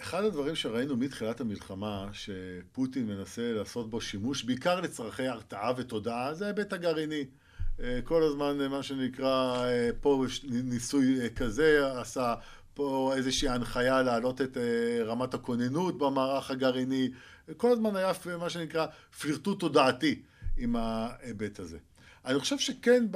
אחד 0.00 0.24
הדברים 0.24 0.54
שראינו 0.54 0.96
מתחילת 0.96 1.40
המלחמה, 1.40 2.08
שפוטין 2.12 3.06
מנסה 3.06 3.52
לעשות 3.52 3.90
בו 3.90 4.00
שימוש, 4.00 4.44
בעיקר 4.44 4.80
לצרכי 4.80 5.26
הרתעה 5.26 5.72
ותודעה, 5.76 6.34
זה 6.34 6.44
ההיבט 6.44 6.72
הגרעיני. 6.72 7.24
אה, 7.82 8.00
כל 8.04 8.22
הזמן, 8.22 8.60
אה, 8.60 8.68
מה 8.68 8.82
שנקרא, 8.82 9.66
פה 10.00 10.24
ניסוי 10.64 11.18
כזה 11.36 12.00
עשה, 12.00 12.34
פה 12.74 13.12
איזושהי 13.16 13.48
הנחיה 13.48 14.02
להעלות 14.02 14.40
את 14.40 14.56
אה, 14.56 15.04
רמת 15.04 15.34
הכוננות 15.34 15.98
במערך 15.98 16.50
הגרעיני, 16.50 17.10
כל 17.56 17.72
הזמן 17.72 17.96
היה 17.96 18.12
מה 18.38 18.50
שנקרא 18.50 18.86
פלירטוט 19.20 19.60
תודעתי 19.60 20.22
עם 20.56 20.76
ההיבט 20.76 21.58
הזה. 21.58 21.78
אני 22.24 22.38
חושב 22.38 22.58
שכן 22.58 23.06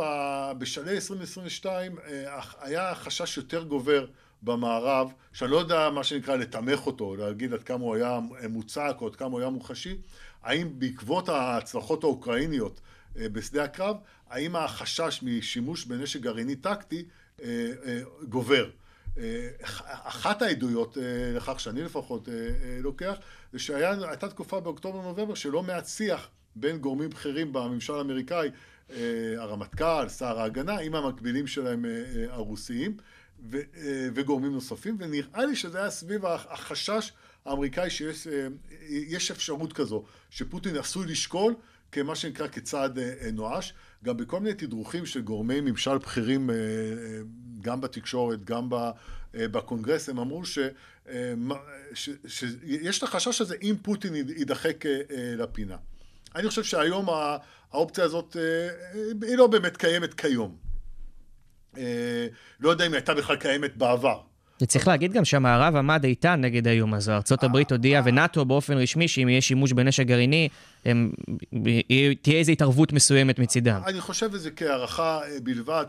בשלהי 0.58 0.94
2022 0.94 1.98
אה, 1.98 2.40
היה 2.60 2.94
חשש 2.94 3.36
יותר 3.36 3.64
גובר 3.64 4.06
במערב, 4.42 5.12
שאני 5.32 5.50
לא 5.50 5.56
יודע 5.56 5.90
מה 5.90 6.04
שנקרא 6.04 6.36
לתמך 6.36 6.86
אותו, 6.86 7.16
להגיד 7.16 7.52
עד 7.52 7.62
כמה 7.62 7.84
הוא 7.84 7.94
היה 7.94 8.20
מוצק 8.48 8.96
או 9.00 9.06
עד 9.06 9.16
כמה 9.16 9.28
הוא 9.28 9.40
היה 9.40 9.50
מוחשי, 9.50 9.96
האם 10.42 10.78
בעקבות 10.78 11.28
ההצלחות 11.28 12.04
האוקראיניות 12.04 12.80
אה, 13.18 13.28
בשדה 13.28 13.64
הקרב, 13.64 13.96
האם 14.30 14.56
החשש 14.56 15.20
משימוש 15.22 15.84
בנשק 15.84 16.20
גרעיני 16.20 16.56
טקטי 16.56 17.04
גובר. 18.28 18.70
אחת 19.88 20.42
העדויות 20.42 20.98
אה, 20.98 21.02
לכך 21.37 21.61
שאני 21.61 21.83
לפחות 21.83 22.29
אה, 22.29 22.35
אה, 22.35 22.79
לוקח, 22.83 23.14
זה 23.52 23.59
שהייתה 23.59 24.29
תקופה 24.29 24.61
באוקטובר-נובמבר 24.61 25.35
שלא 25.35 25.62
מעט 25.62 25.87
שיח 25.87 26.29
בין 26.57 26.79
גורמים 26.79 27.11
בכירים 27.11 27.52
בממשל 27.52 27.94
האמריקאי, 27.94 28.50
הרמטכ"ל, 29.38 30.09
שר 30.09 30.40
ההגנה, 30.40 30.79
עם 30.79 30.94
המקבילים 30.94 31.46
שלהם 31.46 31.85
הרוסיים 32.29 32.96
וגורמים 34.14 34.52
נוספים, 34.52 34.96
ונראה 34.98 35.44
לי 35.44 35.57
שזה 35.57 35.79
היה 35.79 35.90
סביב 35.90 36.26
החשש 36.26 37.12
האמריקאי 37.44 37.90
שיש 37.90 39.31
אפשרות 39.31 39.72
כזו, 39.72 40.05
שפוטין 40.31 40.76
עשוי 40.76 41.07
לשקול 41.07 41.55
כמה 41.96 42.14
שנקרא 42.14 42.48
כצעד 42.48 42.98
נואש, 43.32 43.74
גם 44.04 44.16
בכל 44.16 44.40
מיני 44.40 44.54
תדרוכים 44.54 45.06
של 45.06 45.20
גורמי 45.20 45.61
ממשל 45.61 45.98
בכירים 45.98 46.50
גם 47.61 47.80
בתקשורת, 47.80 48.44
גם 48.44 48.68
בקונגרס, 49.35 50.09
הם 50.09 50.18
אמרו 50.18 50.44
ש, 50.44 50.59
ש, 51.94 52.11
שיש 52.26 52.98
את 52.98 53.02
החשש 53.02 53.40
הזה 53.40 53.56
אם 53.62 53.74
פוטין 53.82 54.14
יידחק 54.14 54.87
אה, 54.87 55.00
לפינה. 55.37 55.76
אני 56.35 56.48
חושב 56.48 56.64
שהיום 56.64 57.06
האופציה 57.70 58.04
הזאת 58.04 58.37
אה, 58.37 58.68
היא 59.28 59.37
לא 59.37 59.46
באמת 59.46 59.76
קיימת 59.76 60.14
כיום. 60.14 60.56
אה, 61.78 62.26
לא 62.61 62.70
יודע 62.70 62.87
אם 62.87 62.90
היא 62.90 62.96
הייתה 62.96 63.14
בכלל 63.14 63.37
קיימת 63.37 63.76
בעבר. 63.76 64.20
וצריך 64.60 64.88
להגיד 64.88 65.12
גם 65.12 65.24
שהמערב 65.24 65.76
עמד 65.76 66.04
איתן 66.04 66.40
נגד 66.40 66.66
האיום 66.68 66.94
הזה. 66.94 67.12
ארה"ב 67.12 67.56
הודיעה 67.70 68.02
ונאט"ו 68.04 68.44
באופן 68.44 68.74
רשמי 68.74 69.08
שאם 69.08 69.28
יהיה 69.28 69.40
שימוש 69.40 69.72
בנשק 69.72 70.06
גרעיני, 70.06 70.48
תהיה 72.22 72.38
איזו 72.38 72.52
התערבות 72.52 72.92
מסוימת 72.92 73.38
מצידם. 73.38 73.80
אני 73.86 74.00
חושב 74.00 74.32
שזה 74.32 74.50
כהערכה 74.50 75.20
בלבד, 75.42 75.84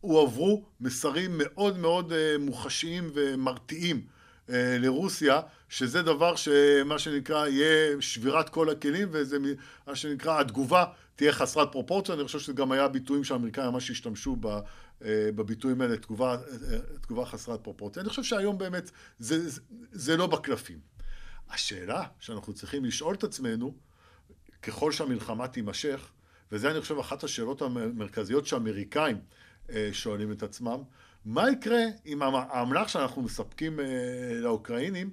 הועברו 0.00 0.64
מסרים 0.80 1.30
מאוד 1.34 1.78
מאוד 1.78 2.12
אה, 2.12 2.38
מוחשיים 2.38 3.10
ומרתיעים 3.14 3.96
אה, 3.96 4.13
לרוסיה, 4.48 5.40
שזה 5.68 6.02
דבר 6.02 6.36
שמה 6.36 6.98
שנקרא 6.98 7.46
יהיה 7.46 8.00
שבירת 8.00 8.48
כל 8.48 8.70
הכלים 8.70 9.08
וזה 9.10 9.36
מה 9.86 9.96
שנקרא 9.96 10.40
התגובה 10.40 10.84
תהיה 11.16 11.32
חסרת 11.32 11.72
פרופורציה, 11.72 12.14
אני 12.14 12.24
חושב 12.24 12.38
שזה 12.38 12.52
גם 12.52 12.72
היה 12.72 12.88
ביטויים 12.88 13.24
שהאמריקאים 13.24 13.70
ממש 13.70 13.90
השתמשו 13.90 14.36
אה, 14.44 14.60
בביטויים 15.34 15.80
האלה 15.80 15.96
תגובה, 15.96 16.32
אה, 16.34 16.78
תגובה 17.00 17.26
חסרת 17.26 17.60
פרופורציה. 17.60 18.02
אני 18.02 18.08
חושב 18.08 18.22
שהיום 18.22 18.58
באמת 18.58 18.90
זה, 19.18 19.48
זה, 19.48 19.60
זה 19.92 20.16
לא 20.16 20.26
בקלפים. 20.26 20.78
השאלה 21.50 22.02
שאנחנו 22.20 22.52
צריכים 22.52 22.84
לשאול 22.84 23.14
את 23.14 23.24
עצמנו, 23.24 23.74
ככל 24.62 24.92
שהמלחמה 24.92 25.48
תימשך, 25.48 26.08
וזה 26.52 26.70
אני 26.70 26.80
חושב 26.80 26.98
אחת 26.98 27.24
השאלות 27.24 27.62
המרכזיות 27.62 28.46
שהאמריקאים 28.46 29.20
אה, 29.70 29.88
שואלים 29.92 30.32
את 30.32 30.42
עצמם, 30.42 30.82
מה 31.24 31.50
יקרה 31.50 31.82
אם 32.06 32.22
האמל"ח 32.22 32.88
שאנחנו 32.88 33.22
מספקים 33.22 33.80
לאוקראינים, 34.40 35.10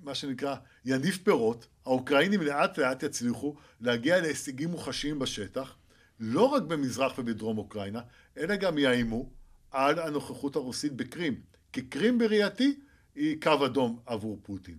מה 0.00 0.14
שנקרא, 0.14 0.54
יניב 0.84 1.18
פירות, 1.24 1.66
האוקראינים 1.86 2.42
לאט 2.42 2.78
לאט 2.78 3.02
יצליחו 3.02 3.54
להגיע 3.80 4.20
להישגים 4.20 4.70
מוחשיים 4.70 5.18
בשטח, 5.18 5.76
לא 6.20 6.42
רק 6.42 6.62
במזרח 6.62 7.18
ובדרום 7.18 7.58
אוקראינה, 7.58 8.00
אלא 8.38 8.56
גם 8.56 8.78
יאיימו 8.78 9.30
על 9.70 9.98
הנוכחות 9.98 10.56
הרוסית 10.56 10.92
בקרים. 10.92 11.40
כי 11.72 11.82
קרים 11.82 12.18
בראייתי 12.18 12.74
היא 13.14 13.36
קו 13.42 13.66
אדום 13.66 13.98
עבור 14.06 14.38
פוטין. 14.42 14.76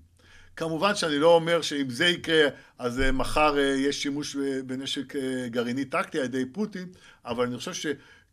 כמובן 0.55 0.95
שאני 0.95 1.17
לא 1.17 1.35
אומר 1.35 1.61
שאם 1.61 1.89
זה 1.89 2.05
יקרה 2.05 2.47
אז 2.77 2.99
אה, 2.99 3.11
מחר 3.11 3.57
אה, 3.57 3.63
יש 3.63 4.03
שימוש 4.03 4.35
אה, 4.35 4.59
בנשק 4.65 5.13
גרעיני 5.47 5.85
טקטי 5.85 6.19
על 6.19 6.25
ידי 6.25 6.45
פוטין, 6.45 6.87
אבל 7.25 7.45
אני 7.45 7.57
חושב 7.57 7.73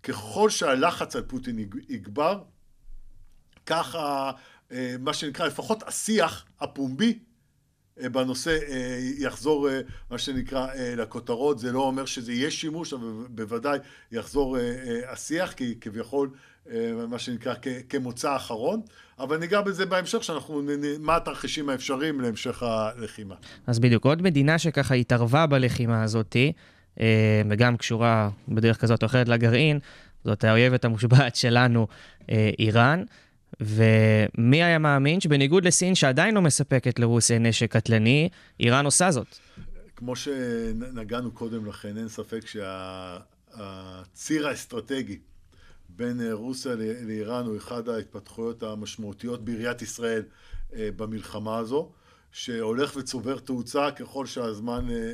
שככל 0.06 0.50
שהלחץ 0.50 1.16
על 1.16 1.22
פוטין 1.22 1.58
יגבר, 1.88 2.42
ככה 3.66 4.30
מה 5.00 5.14
שנקרא 5.14 5.46
לפחות 5.46 5.82
השיח 5.82 6.44
הפומבי 6.60 7.18
אה, 8.00 8.08
בנושא 8.08 8.58
אה, 8.68 8.98
יחזור, 9.18 9.68
אה, 9.68 9.80
מה 10.10 10.18
שנקרא, 10.18 10.66
לכותרות. 10.96 11.58
זה 11.58 11.72
לא 11.72 11.80
אומר 11.80 12.04
שזה 12.04 12.32
יהיה 12.32 12.50
שימוש, 12.50 12.92
אבל 12.92 13.26
בוודאי 13.28 13.78
יחזור 14.12 14.56
השיח, 15.08 15.52
כי 15.52 15.74
כביכול, 15.80 16.30
מה 17.08 17.18
שנקרא, 17.18 17.54
כמוצא 17.88 18.36
אחרון. 18.36 18.80
אבל 19.18 19.36
ניגע 19.36 19.60
בזה 19.60 19.86
בהמשך, 19.86 20.24
שאנחנו, 20.24 20.62
מה 21.00 21.16
התרחישים 21.16 21.68
האפשריים 21.68 22.20
להמשך 22.20 22.62
הלחימה. 22.62 23.34
אז 23.66 23.78
בדיוק, 23.78 24.04
עוד 24.04 24.22
מדינה 24.22 24.58
שככה 24.58 24.94
התערבה 24.94 25.46
בלחימה 25.46 26.02
הזאתי, 26.02 26.52
וגם 27.50 27.76
קשורה 27.76 28.30
בדרך 28.48 28.80
כזאת 28.80 29.02
או 29.02 29.06
אחרת 29.06 29.28
לגרעין, 29.28 29.78
זאת 30.24 30.44
האויבת 30.44 30.84
המושבעת 30.84 31.36
שלנו, 31.36 31.86
איראן. 32.58 33.04
ומי 33.60 34.62
היה 34.62 34.78
מאמין 34.78 35.20
שבניגוד 35.20 35.64
לסין, 35.64 35.94
שעדיין 35.94 36.34
לא 36.34 36.42
מספקת 36.42 36.98
לרוסיה 36.98 37.38
נשק 37.38 37.72
קטלני, 37.72 38.28
איראן 38.60 38.84
עושה 38.84 39.10
זאת. 39.10 39.38
כמו 39.96 40.16
שנגענו 40.16 41.30
קודם 41.30 41.66
לכן, 41.66 41.96
אין 41.96 42.08
ספק 42.08 42.40
שהציר 43.56 44.48
האסטרטגי 44.48 45.18
בין 45.88 46.20
רוסיה 46.32 46.74
לאיראן 47.06 47.46
הוא 47.46 47.56
אחד 47.56 47.88
ההתפתחויות 47.88 48.62
המשמעותיות 48.62 49.44
בעיריית 49.44 49.82
ישראל 49.82 50.22
אה, 50.74 50.88
במלחמה 50.96 51.58
הזו, 51.58 51.92
שהולך 52.32 52.96
וצובר 52.96 53.38
תאוצה 53.38 53.90
ככל 53.90 54.26
שהזמן 54.26 54.90
אה, 54.90 54.94
אה, 54.94 55.12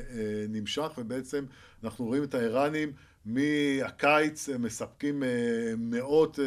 נמשך, 0.49 0.93
ובעצם 0.99 1.45
אנחנו 1.85 2.05
רואים 2.05 2.25
את 2.25 2.35
האיראנים 2.35 2.93
מהקיץ 3.25 4.49
מספקים 4.49 5.23
אה, 5.23 5.29
מאות 5.79 6.39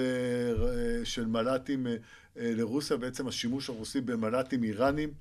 של 1.03 1.25
מל"טים 1.25 1.87
לרוסיה, 2.35 2.97
בעצם 2.97 3.27
השימוש 3.27 3.69
הרוסי 3.69 4.01
במל"טים 4.01 4.63
איראנים 4.63 5.13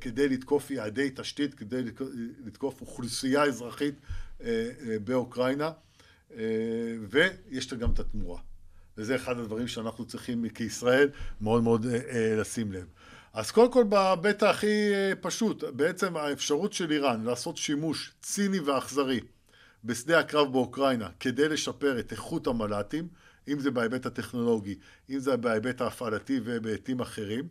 כדי 0.00 0.28
לתקוף 0.28 0.70
יעדי 0.70 1.10
תשתית, 1.14 1.54
כדי 1.54 1.82
לתקוף 2.46 2.80
אוכלוסייה 2.80 3.42
אזרחית 3.44 3.94
באוקראינה, 5.04 5.70
ויש 7.08 7.74
גם 7.74 7.90
את 7.90 7.98
התמורה. 7.98 8.40
וזה 8.98 9.16
אחד 9.16 9.38
הדברים 9.38 9.68
שאנחנו 9.68 10.04
צריכים 10.04 10.48
כישראל 10.48 11.10
מאוד 11.40 11.62
מאוד 11.62 11.86
לשים 12.38 12.72
לב. 12.72 12.86
אז 13.38 13.50
קודם 13.50 13.72
כל 13.72 13.84
בהיבט 13.84 14.42
הכי 14.42 14.90
פשוט, 15.20 15.64
בעצם 15.64 16.16
האפשרות 16.16 16.72
של 16.72 16.90
איראן 16.90 17.24
לעשות 17.24 17.56
שימוש 17.56 18.12
ציני 18.22 18.60
ואכזרי 18.60 19.20
בשדה 19.84 20.18
הקרב 20.18 20.52
באוקראינה 20.52 21.08
כדי 21.20 21.48
לשפר 21.48 21.98
את 21.98 22.12
איכות 22.12 22.46
המל"טים, 22.46 23.08
אם 23.48 23.58
זה 23.58 23.70
בהיבט 23.70 24.06
הטכנולוגי, 24.06 24.78
אם 25.10 25.18
זה 25.18 25.36
בהיבט 25.36 25.80
ההפעלתי 25.80 26.40
ובהיבטים 26.44 27.00
אחרים. 27.00 27.48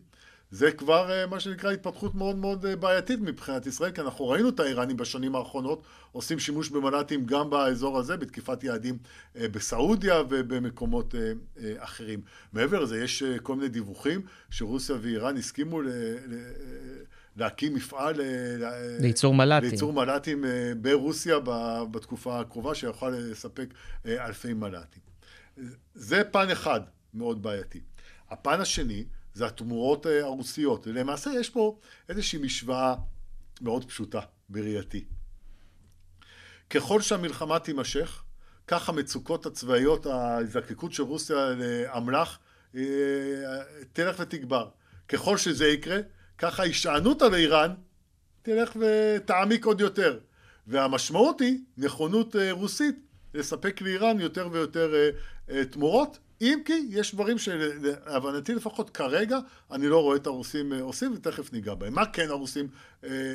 זה 0.52 0.72
כבר 0.72 1.12
אה, 1.12 1.26
מה 1.26 1.40
שנקרא 1.40 1.72
התפתחות 1.72 2.16
מאוד 2.16 2.36
מאוד 2.36 2.66
אה, 2.66 2.76
בעייתית 2.76 3.20
מבחינת 3.20 3.66
ישראל, 3.66 3.92
כי 3.92 4.02
אנחנו 4.02 4.28
ראינו 4.28 4.50
את 4.50 4.60
האיראנים 4.60 4.98
בשנים 4.98 5.36
האחרונות 5.36 5.84
עושים 6.12 6.40
שימוש 6.40 6.70
במל"טים 6.70 7.26
גם 7.26 7.50
באזור 7.50 8.00
הזה, 8.00 8.18
בתקיפת 8.18 8.64
יעדים 8.64 8.98
אה, 9.36 9.48
בסעודיה 9.48 10.22
ובמקומות 10.30 11.16
אחרים. 11.78 12.22
מעבר 12.54 12.80
לזה, 12.80 13.04
יש 13.04 13.24
כל 13.44 13.56
מיני 13.56 13.70
דיווחים 13.70 14.22
שרוסיה 14.50 14.96
ואיראן 15.02 15.38
הסכימו 15.38 15.82
ל... 15.82 15.88
להקים 17.38 17.76
מפעל 17.76 18.16
לייצור 19.00 19.34
מל"טים. 19.34 19.70
לייצור 19.70 19.94
מל"טים 19.94 20.46
ברוסיה 20.82 21.40
בתקופה 21.92 22.40
הקרובה, 22.40 22.76
שיוכל 22.76 23.10
לספק 23.10 23.74
אלפי 24.06 24.54
מל"טים. 24.54 25.02
זה 25.96 26.24
פן 26.24 26.50
אחד 26.50 26.82
מאוד 27.14 27.44
בעייתי. 27.44 27.80
הפן 28.30 28.62
השני 28.62 29.04
זה 29.38 29.46
התמורות 29.46 30.06
הרוסיות. 30.06 30.88
למעשה 30.88 31.32
יש 31.40 31.50
פה 31.50 31.80
איזושהי 32.10 32.40
משוואה 32.40 32.96
מאוד 33.62 33.86
פשוטה 33.86 34.20
בראייתי. 34.50 35.06
ככל 36.70 37.02
שהמלחמה 37.02 37.60
תימשך, 37.60 38.24
כך 38.68 38.90
המצוקות 38.90 39.46
הצבאיות, 39.46 40.06
ההזדקקות 40.06 40.94
של 40.94 41.04
רוסיה 41.04 41.50
לאמל"ח 41.50 42.40
תלך 43.94 44.16
ותגבר. 44.20 44.70
ככל 45.08 45.38
שזה 45.38 45.68
יקרה, 45.68 45.98
ככה 46.38 46.64
ההישענות 46.64 47.22
על 47.22 47.36
איראן 47.36 47.74
תלך 48.42 48.78
ותעמיק 48.80 49.66
עוד 49.66 49.82
יותר. 49.82 50.20
והמשמעות 50.68 51.42
היא 51.42 51.60
נכונות 51.78 52.36
אה, 52.36 52.52
רוסית 52.52 52.96
לספק 53.34 53.82
לאיראן 53.82 54.20
יותר 54.20 54.50
ויותר 54.52 54.94
אה, 54.96 55.10
אה, 55.50 55.66
תמורות, 55.66 56.20
אם 56.42 56.60
כי 56.66 56.88
יש 56.90 57.16
דברים 57.16 57.38
שלהבנתי 57.38 58.56
לפחות 58.56 58.90
כרגע 58.90 59.40
אני 59.72 59.88
לא 59.88 60.02
רואה 60.02 60.18
את 60.18 60.28
הרוסים 60.28 60.74
עושים 60.74 61.14
ותכף 61.16 61.54
ניגע 61.54 61.74
בהם. 61.74 61.94
מה 61.94 62.06
כן 62.06 62.30
הרוסים 62.30 62.68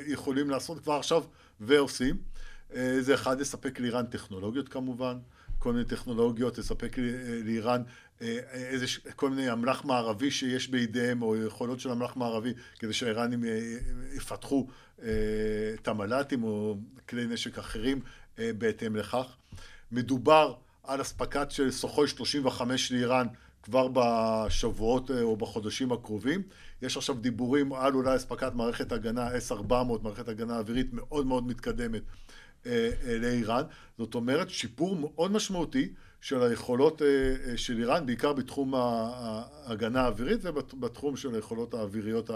יכולים 0.07 0.51
לעשות 0.51 0.81
כבר 0.83 0.93
עכשיו 0.93 1.25
ועושים? 1.61 2.17
זה 3.01 3.15
אחד, 3.15 3.41
לספק 3.41 3.81
לאיראן 3.81 4.07
טכנולוגיות 4.07 4.69
כמובן, 4.69 5.19
כל 5.59 5.73
מיני 5.73 5.85
טכנולוגיות, 5.85 6.59
לספק 6.59 6.97
לאיראן 7.45 7.83
אה, 8.23 8.38
איזה, 8.53 8.87
כל 9.17 9.31
מיני 9.31 9.53
אמל"ח 9.53 9.85
מערבי 9.85 10.31
שיש 10.31 10.69
בידיהם, 10.69 11.23
או 11.23 11.37
יכולות 11.37 11.81
של 11.81 11.91
אמל"ח 11.91 12.17
מערבי, 12.17 12.53
כדי 12.79 12.93
שהאיראנים 12.93 13.45
אה, 13.45 13.61
יפתחו 14.17 14.67
אה, 15.03 15.09
את 15.75 15.88
המל"טים 15.88 16.45
או 16.45 16.77
כלי 17.09 17.27
נשק 17.27 17.59
אחרים 17.59 18.01
בהתאם 18.38 18.97
לכך. 18.97 19.37
מדובר 19.93 20.55
על 20.83 21.01
אספקת 21.01 21.51
של 21.51 21.71
סוחוי 21.71 22.09
35 22.09 22.92
לאיראן 22.92 23.27
כבר 23.62 23.88
בשבועות 23.92 25.11
או 25.11 25.37
בחודשים 25.37 25.92
הקרובים. 25.92 26.42
יש 26.83 26.97
עכשיו 26.97 27.14
דיבורים 27.14 27.73
על 27.73 27.95
אולי 27.95 28.16
אספקת 28.16 28.55
מערכת 28.55 28.92
הגנה 28.92 29.31
S-400, 29.31 29.73
מערכת 30.03 30.29
הגנה 30.29 30.59
אווירית 30.59 30.92
מאוד 30.92 31.27
מאוד 31.27 31.47
מתקדמת 31.47 32.03
לאיראן. 33.07 33.62
זאת 33.99 34.14
אומרת, 34.14 34.51
שיפור 34.51 34.97
מאוד 34.97 35.33
משמעותי 35.33 35.92
של 36.21 36.42
היכולות 36.42 37.03
אה, 37.03 37.07
אה, 37.07 37.57
של 37.57 37.79
איראן, 37.79 38.07
בעיקר 38.07 38.33
בתחום 38.33 38.75
ההגנה 38.75 40.01
האווירית 40.01 40.40
ובתחום 40.42 41.16
של 41.16 41.35
היכולות 41.35 41.75
האוויריות 41.75 42.31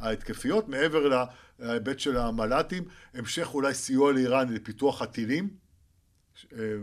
ההתקפיות. 0.00 0.68
מעבר 0.68 1.26
להיבט 1.58 1.98
של 1.98 2.16
המל"טים, 2.16 2.84
המשך 3.14 3.54
אולי 3.54 3.74
סיוע 3.74 4.12
לאיראן 4.12 4.52
לפיתוח 4.52 5.02
הטילים, 5.02 5.44
אה, 5.44 5.61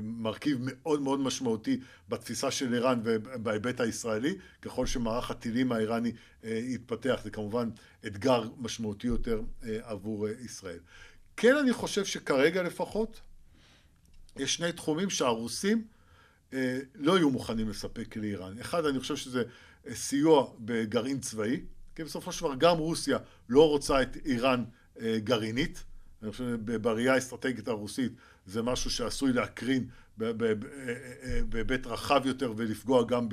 מרכיב 0.03 0.57
מאוד 0.61 1.01
מאוד 1.01 1.19
משמעותי 1.19 1.79
בתפיסה 2.09 2.51
של 2.51 2.73
איראן 2.73 2.99
ובהיבט 3.03 3.79
הישראלי, 3.79 4.35
ככל 4.61 4.85
שמערך 4.85 5.31
הטילים 5.31 5.71
האיראני 5.71 6.11
יתפתח, 6.43 7.19
זה 7.23 7.29
כמובן 7.29 7.69
אתגר 8.07 8.43
משמעותי 8.57 9.07
יותר 9.07 9.41
עבור 9.81 10.27
ישראל. 10.29 10.79
כן 11.37 11.55
אני 11.55 11.73
חושב 11.73 12.05
שכרגע 12.05 12.63
לפחות, 12.63 13.21
יש 14.37 14.55
שני 14.55 14.71
תחומים 14.71 15.09
שהרוסים 15.09 15.83
אה, 16.53 16.79
לא 16.95 17.17
יהיו 17.17 17.29
מוכנים 17.29 17.69
לספק 17.69 18.17
לאיראן. 18.17 18.59
אחד, 18.59 18.85
אני 18.85 18.99
חושב 18.99 19.15
שזה 19.15 19.43
אה, 19.87 19.95
סיוע 19.95 20.53
בגרעין 20.59 21.19
צבאי, 21.19 21.61
כי 21.95 22.03
בסופו 22.03 22.31
של 22.31 22.45
דבר 22.45 22.55
גם 22.55 22.77
רוסיה 22.77 23.17
לא 23.49 23.69
רוצה 23.69 24.01
את 24.01 24.17
איראן 24.25 24.63
אה, 25.01 25.17
גרעינית. 25.23 25.83
אני 26.23 26.31
חושב 26.31 26.43
שבראייה 26.65 27.13
האסטרטגית 27.13 27.67
הרוסית 27.67 28.11
זה 28.49 28.61
משהו 28.61 28.91
שעשוי 28.91 29.33
להקרין 29.33 29.87
ב- 30.17 30.31
ב- 30.31 30.53
ב- 30.53 30.65
בהיבט 31.49 31.87
רחב 31.87 32.21
יותר 32.25 32.53
ולפגוע 32.57 33.03
גם 33.03 33.27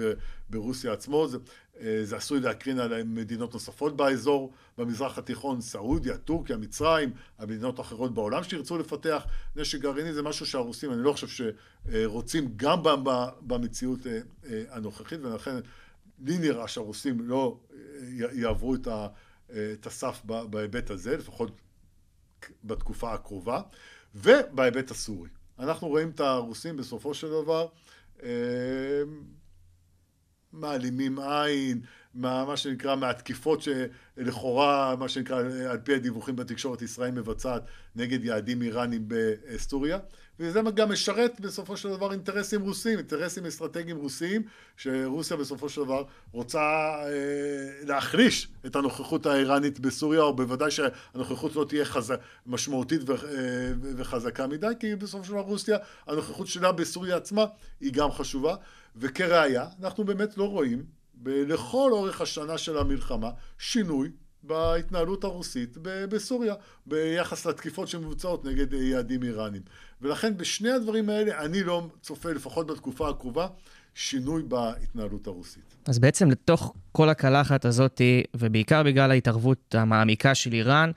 ברוסיה 0.51 0.93
עצמו. 0.93 1.29
זה, 1.29 1.39
אה, 1.81 2.01
זה 2.03 2.17
עשוי 2.17 2.41
להקרין 2.41 2.79
על 2.79 3.03
מדינות 3.03 3.53
נוספות 3.53 3.97
באזור, 3.97 4.53
במזרח 4.79 5.19
התיכון, 5.19 5.61
סעודיה, 5.61 6.17
טורקיה, 6.17 6.57
מצרים, 6.57 7.11
המדינות 7.39 7.79
האחרות 7.79 8.15
בעולם 8.15 8.45
שירצו 8.45 8.79
לפתח 8.79 9.27
נשק 9.57 9.81
גרעיני, 9.81 10.13
זה 10.13 10.23
משהו 10.23 10.47
שהרוסים, 10.47 10.93
אני 10.93 11.03
לא 11.03 11.13
חושב 11.13 11.47
שרוצים 11.91 12.53
גם 12.57 12.83
במציאות 13.41 14.07
אה, 14.07 14.21
אה, 14.51 14.65
הנוכחית, 14.71 15.21
ולכן 15.23 15.57
לי 16.25 16.39
נראה 16.39 16.69
שהרוסים 16.69 17.21
לא 17.21 17.61
אה, 17.73 17.79
יעברו 18.33 18.75
את, 18.75 18.89
אה, 18.89 19.07
הסף 19.87 20.23
בהיבט 20.25 20.91
הזה, 20.91 21.17
לפחות 21.17 21.61
בתקופה 22.65 23.15
הקרובה, 23.15 23.61
ובהיבט 24.17 24.91
הסורי. 24.91 25.29
אנחנו 25.59 25.89
רואים 25.89 26.11
את 26.11 26.21
הרוסים 26.21 26.77
בסופו 26.77 27.15
של 27.15 27.29
דבר 27.29 27.67
אה, 28.23 28.29
מעלימים 30.53 31.19
עין, 31.19 31.81
מה, 32.17 32.45
מה 32.45 32.57
שנקרא, 32.57 32.97
מהתקיפות 32.97 33.63
שלכאורה, 33.63 34.97
מה 34.97 35.09
שנקרא, 35.09 35.43
על 35.71 35.79
פי 35.79 35.95
הדיווחים 35.95 36.37
בתקשורת, 36.37 36.83
ישראל 36.83 37.11
מבצעת 37.11 37.63
נגד 37.97 38.25
יעדים 38.25 38.63
איראנים 38.63 39.05
בסוריה. 39.09 39.99
וזה 40.41 40.61
גם 40.75 40.93
משרת 40.93 41.41
בסופו 41.41 41.77
של 41.77 41.89
דבר 41.89 42.13
אינטרסים 42.13 42.63
רוסיים, 42.63 42.99
אינטרסים 42.99 43.47
אסטרטגיים 43.47 43.97
רוסיים, 43.97 44.43
שרוסיה 44.77 45.37
בסופו 45.37 45.69
של 45.69 45.85
דבר 45.85 46.05
רוצה 46.33 46.61
אה, 46.61 47.09
להחליש 47.87 48.49
את 48.67 48.77
הנוכחות 48.77 49.27
האיראנית 49.27 49.81
בסוריה, 49.81 50.21
או 50.21 50.37
בוודאי 50.37 50.71
שהנוכחות 50.71 51.57
לא 51.57 51.65
תהיה 51.69 51.85
חז... 51.85 52.13
משמעותית 52.47 53.01
ו... 53.09 53.13
אה, 53.13 53.73
וחזקה 53.97 54.47
מדי, 54.47 54.73
כי 54.81 54.97
בסופו 54.97 55.25
של 55.25 55.31
דבר 55.31 55.41
רוסיה, 55.41 55.79
הנוכחות 56.07 56.47
שלה 56.47 56.73
בסוריה 56.73 57.17
עצמה 57.17 57.45
היא 57.81 57.93
גם 57.93 58.11
חשובה. 58.11 58.57
וכראיה, 58.97 59.67
אנחנו 59.83 60.05
באמת 60.05 60.37
לא 60.37 60.45
רואים 60.45 60.85
לכל 61.27 61.91
אורך 61.93 62.21
השנה 62.21 62.59
של 62.59 62.79
המלחמה 62.79 63.31
שינוי 63.59 64.11
בהתנהלות 64.43 65.25
הרוסית 65.25 65.77
בסוריה 65.83 66.55
ביחס 66.87 67.47
לתקיפות 67.47 67.89
שמבוצעות 67.89 68.45
נגד 68.45 68.73
יעדים 68.73 69.23
איראנים. 69.23 69.63
ולכן 70.03 70.37
בשני 70.37 70.71
הדברים 70.71 71.09
האלה 71.09 71.45
אני 71.45 71.63
לא 71.63 71.89
צופה, 72.03 72.33
לפחות 72.33 72.67
בתקופה 72.67 73.09
הקרובה, 73.09 73.47
שינוי 73.95 74.43
בהתנהלות 74.43 75.27
הרוסית. 75.27 75.77
אז 75.87 75.99
בעצם 75.99 76.31
לתוך 76.31 76.75
כל 76.93 77.09
הקלחת 77.09 77.65
הזאת, 77.65 78.01
ובעיקר 78.35 78.83
בגלל 78.83 79.11
ההתערבות 79.11 79.75
המעמיקה 79.75 80.35
של 80.35 80.53
איראן, 80.53 80.91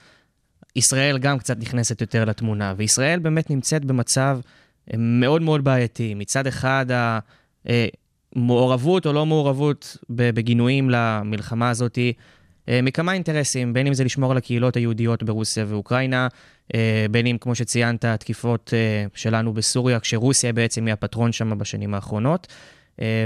ישראל 0.75 1.17
גם 1.17 1.39
קצת 1.39 1.57
נכנסת 1.57 2.01
יותר 2.01 2.25
לתמונה, 2.25 2.73
וישראל 2.77 3.19
באמת 3.19 3.49
נמצאת 3.49 3.85
במצב 3.85 4.39
אה, 4.93 4.97
מאוד 4.97 5.41
מאוד 5.41 5.63
בעייתי. 5.63 6.13
מצד 6.13 6.47
אחד, 6.47 6.85
המעורבות 8.35 9.05
או 9.05 9.13
לא 9.13 9.25
מעורבות 9.25 9.97
בגינויים 10.09 10.89
למלחמה 10.89 11.69
הזאת 11.69 11.97
אה, 12.69 12.81
מכמה 12.81 13.13
אינטרסים, 13.13 13.73
בין 13.73 13.87
אם 13.87 13.93
זה 13.93 14.03
לשמור 14.03 14.31
על 14.31 14.37
הקהילות 14.37 14.75
היהודיות 14.75 15.23
ברוסיה 15.23 15.65
ואוקראינה, 15.67 16.27
אה, 16.75 17.05
בין 17.11 17.27
אם, 17.27 17.37
כמו 17.41 17.55
שציינת, 17.55 18.05
התקיפות 18.05 18.73
אה, 18.73 19.05
שלנו 19.13 19.53
בסוריה, 19.53 19.99
כשרוסיה 19.99 20.53
בעצם 20.53 20.85
היא 20.85 20.93
הפטרון 20.93 21.31
שם 21.31 21.57
בשנים 21.57 21.93
האחרונות. 21.93 22.47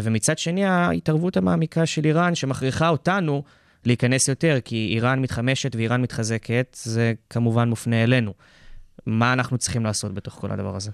ומצד 0.04 0.38
שני, 0.38 0.66
ההתערבות 0.66 1.38
המעמיקה 1.38 1.86
של 1.86 2.06
איראן, 2.06 2.36
שמכריחה 2.36 2.90
אותנו 2.90 3.44
להיכנס 3.86 4.28
יותר, 4.28 4.58
כי 4.66 4.90
איראן 4.96 5.20
מתחמשת 5.20 5.76
ואיראן 5.76 6.02
מתחזקת, 6.02 6.78
זה 6.84 7.14
כמובן 7.30 7.70
מופנה 7.70 8.04
אלינו. 8.04 8.34
מה 9.06 9.34
אנחנו 9.34 9.58
צריכים 9.58 9.84
לעשות 9.84 10.14
בתוך 10.14 10.34
כל 10.34 10.52
הדבר 10.52 10.76
הזה? 10.76 10.92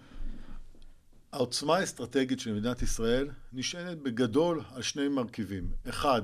העוצמה 1.31 1.77
האסטרטגית 1.77 2.39
של 2.39 2.53
מדינת 2.53 2.81
ישראל 2.81 3.29
נשענת 3.53 3.97
בגדול 3.97 4.61
על 4.73 4.81
שני 4.81 5.07
מרכיבים. 5.07 5.71
אחד, 5.89 6.21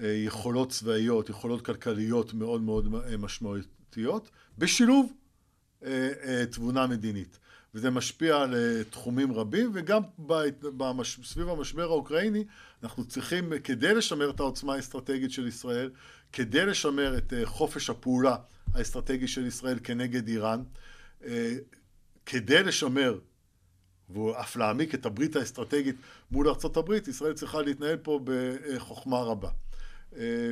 יכולות 0.00 0.70
צבאיות, 0.70 1.28
יכולות 1.28 1.64
כלכליות 1.64 2.34
מאוד 2.34 2.60
מאוד 2.62 2.88
משמעותיות, 3.18 4.30
בשילוב 4.58 5.12
תבונה 6.50 6.86
מדינית. 6.86 7.38
וזה 7.74 7.90
משפיע 7.90 8.36
על 8.36 8.54
תחומים 8.90 9.32
רבים, 9.32 9.70
וגם 9.74 10.02
במש... 10.62 11.20
סביב 11.24 11.48
המשבר 11.48 11.82
האוקראיני 11.82 12.44
אנחנו 12.82 13.04
צריכים, 13.04 13.52
כדי 13.64 13.94
לשמר 13.94 14.30
את 14.30 14.40
העוצמה 14.40 14.74
האסטרטגית 14.74 15.30
של 15.30 15.46
ישראל, 15.46 15.90
כדי 16.32 16.66
לשמר 16.66 17.18
את 17.18 17.32
חופש 17.44 17.90
הפעולה 17.90 18.36
האסטרטגי 18.74 19.28
של 19.28 19.46
ישראל 19.46 19.78
כנגד 19.84 20.28
איראן, 20.28 20.62
כדי 22.26 22.62
לשמר 22.62 23.18
ואף 24.10 24.56
להעמיק 24.56 24.94
את 24.94 25.06
הברית 25.06 25.36
האסטרטגית 25.36 25.96
מול 26.30 26.48
הברית, 26.76 27.08
ישראל 27.08 27.32
צריכה 27.32 27.62
להתנהל 27.62 27.96
פה 27.96 28.20
בחוכמה 28.24 29.18
רבה. 29.18 29.50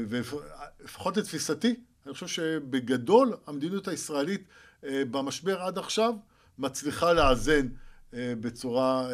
ולפחות 0.09 1.17
לתפיסתי, 1.17 1.75
אני 2.07 2.15
חושב 2.15 2.27
שבגדול 2.27 3.37
המדיניות 3.47 3.89
הישראלית 3.89 4.45
במשבר 4.83 5.63
עד 5.63 5.79
עכשיו 5.79 6.15
מצליחה 6.59 7.13
לאזן 7.13 7.69
בצורה 8.13 9.09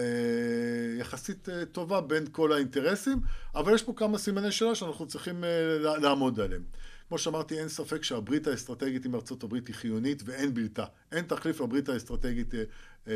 יחסית 0.98 1.48
טובה 1.72 2.00
בין 2.00 2.24
כל 2.32 2.52
האינטרסים, 2.52 3.20
אבל 3.54 3.74
יש 3.74 3.82
פה 3.82 3.92
כמה 3.96 4.18
סימני 4.18 4.52
שאלה 4.52 4.74
שאנחנו 4.74 5.06
צריכים 5.06 5.44
לעמוד 5.80 6.40
עליהם. 6.40 6.62
כמו 7.08 7.18
שאמרתי, 7.18 7.58
אין 7.58 7.68
ספק 7.68 8.02
שהברית 8.02 8.46
האסטרטגית 8.46 9.04
עם 9.04 9.14
ארצות 9.14 9.42
הברית 9.42 9.66
היא 9.66 9.74
חיונית 9.74 10.22
ואין 10.24 10.54
בלתה. 10.54 10.84
אין 11.12 11.24
תחליף 11.24 11.60
לברית 11.60 11.88
האסטרטגית 11.88 12.54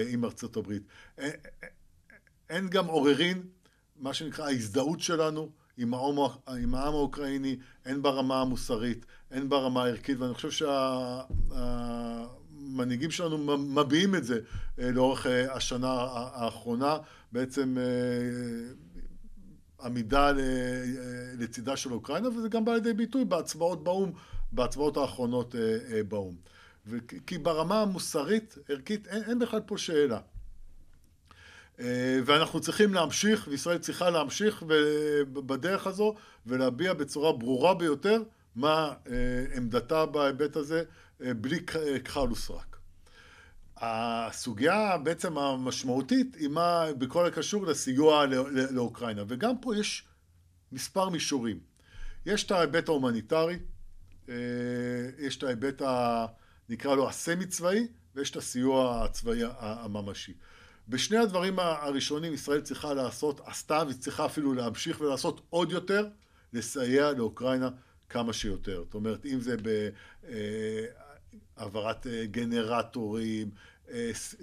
עם 0.09 0.25
ארצות 0.25 0.57
הברית. 0.57 0.83
אין 2.51 2.69
גם 2.69 2.87
עוררין, 2.87 3.43
מה 3.97 4.15
שנקרא 4.15 4.45
ההזדהות 4.45 5.01
שלנו 5.01 5.51
עם 5.77 5.95
העם, 5.95 6.17
עם 6.63 6.75
העם 6.75 6.95
האוקראיני, 6.95 7.57
הן 7.85 8.03
ברמה 8.03 8.41
המוסרית, 8.41 9.07
הן 9.31 9.49
ברמה 9.49 9.85
הערכית, 9.85 10.19
ואני 10.19 10.35
חושב 10.35 10.67
שהמנהיגים 12.61 13.11
שלנו 13.11 13.59
מביעים 13.59 14.15
את 14.15 14.25
זה 14.25 14.41
לאורך 14.79 15.27
השנה 15.51 15.93
האחרונה, 16.13 16.97
בעצם 17.33 17.77
עמידה 19.83 20.33
לצידה 21.39 21.77
של 21.77 21.93
אוקראינה, 21.93 22.29
וזה 22.29 22.49
גם 22.49 22.65
בא 22.65 22.75
לידי 22.75 22.93
ביטוי 22.93 23.25
בהצבעות 23.25 23.85
באו"ם, 23.85 24.13
בהצבעות 24.53 24.97
האחרונות 24.97 25.55
באו"ם. 26.09 26.35
כי 27.27 27.39
ברמה 27.39 27.81
המוסרית, 27.81 28.59
ערכית, 28.69 29.07
אין, 29.07 29.23
אין 29.23 29.39
בכלל 29.39 29.61
פה 29.61 29.79
שאלה. 29.79 30.21
ואנחנו 32.25 32.61
צריכים 32.61 32.95
להמשיך, 32.95 33.49
וישראל 33.51 33.79
צריכה 33.79 34.11
להמשיך 34.11 34.63
בדרך 35.33 35.87
הזו 35.87 36.15
ולהביע 36.47 36.95
בצורה 36.95 37.33
ברורה 37.33 37.75
ביותר 37.75 38.23
מה 38.57 38.93
עמדתה 39.57 40.07
בהיבט 40.07 40.57
הזה, 40.57 40.83
בלי 41.21 41.61
כחל 42.05 42.33
וסרק. 42.33 42.77
הסוגיה 43.77 44.99
בעצם 44.99 45.39
המשמעותית 45.39 46.35
היא 46.35 46.49
מה 46.49 46.85
בכל 46.99 47.27
הקשור 47.27 47.67
לסיוע 47.67 48.27
לאוקראינה, 48.71 49.23
וגם 49.29 49.59
פה 49.59 49.77
יש 49.77 50.07
מספר 50.73 51.09
מישורים. 51.09 51.61
יש 52.27 52.45
את 52.45 52.51
ההיבט 52.51 52.89
ההומניטרי, 52.89 53.59
יש 55.19 55.37
את 55.39 55.43
ההיבט 55.43 55.83
ה... 55.83 56.27
נקרא 56.73 56.95
לו 56.95 57.09
הסמי 57.09 57.47
צבאי, 57.47 57.87
ויש 58.15 58.31
את 58.31 58.37
הסיוע 58.37 59.05
הצבאי 59.05 59.41
הממשי. 59.59 60.33
בשני 60.89 61.17
הדברים 61.17 61.59
הראשונים 61.59 62.35
ישראל 62.35 62.61
צריכה 62.61 62.95
לעשות, 62.95 63.41
עשתה 63.45 63.83
וצריכה 63.89 64.27
אפילו 64.27 64.55
להמשיך 64.55 65.01
ולעשות 65.01 65.41
עוד 65.51 65.73
יותר, 65.73 66.09
לסייע 66.53 67.13
לאוקראינה 67.13 67.71
כמה 68.09 68.33
שיותר. 68.33 68.83
זאת 68.85 68.95
אומרת, 68.95 69.27
אם 69.27 69.41
זה 69.41 69.57
בהעברת 71.57 72.07
גנרטורים, 72.25 73.51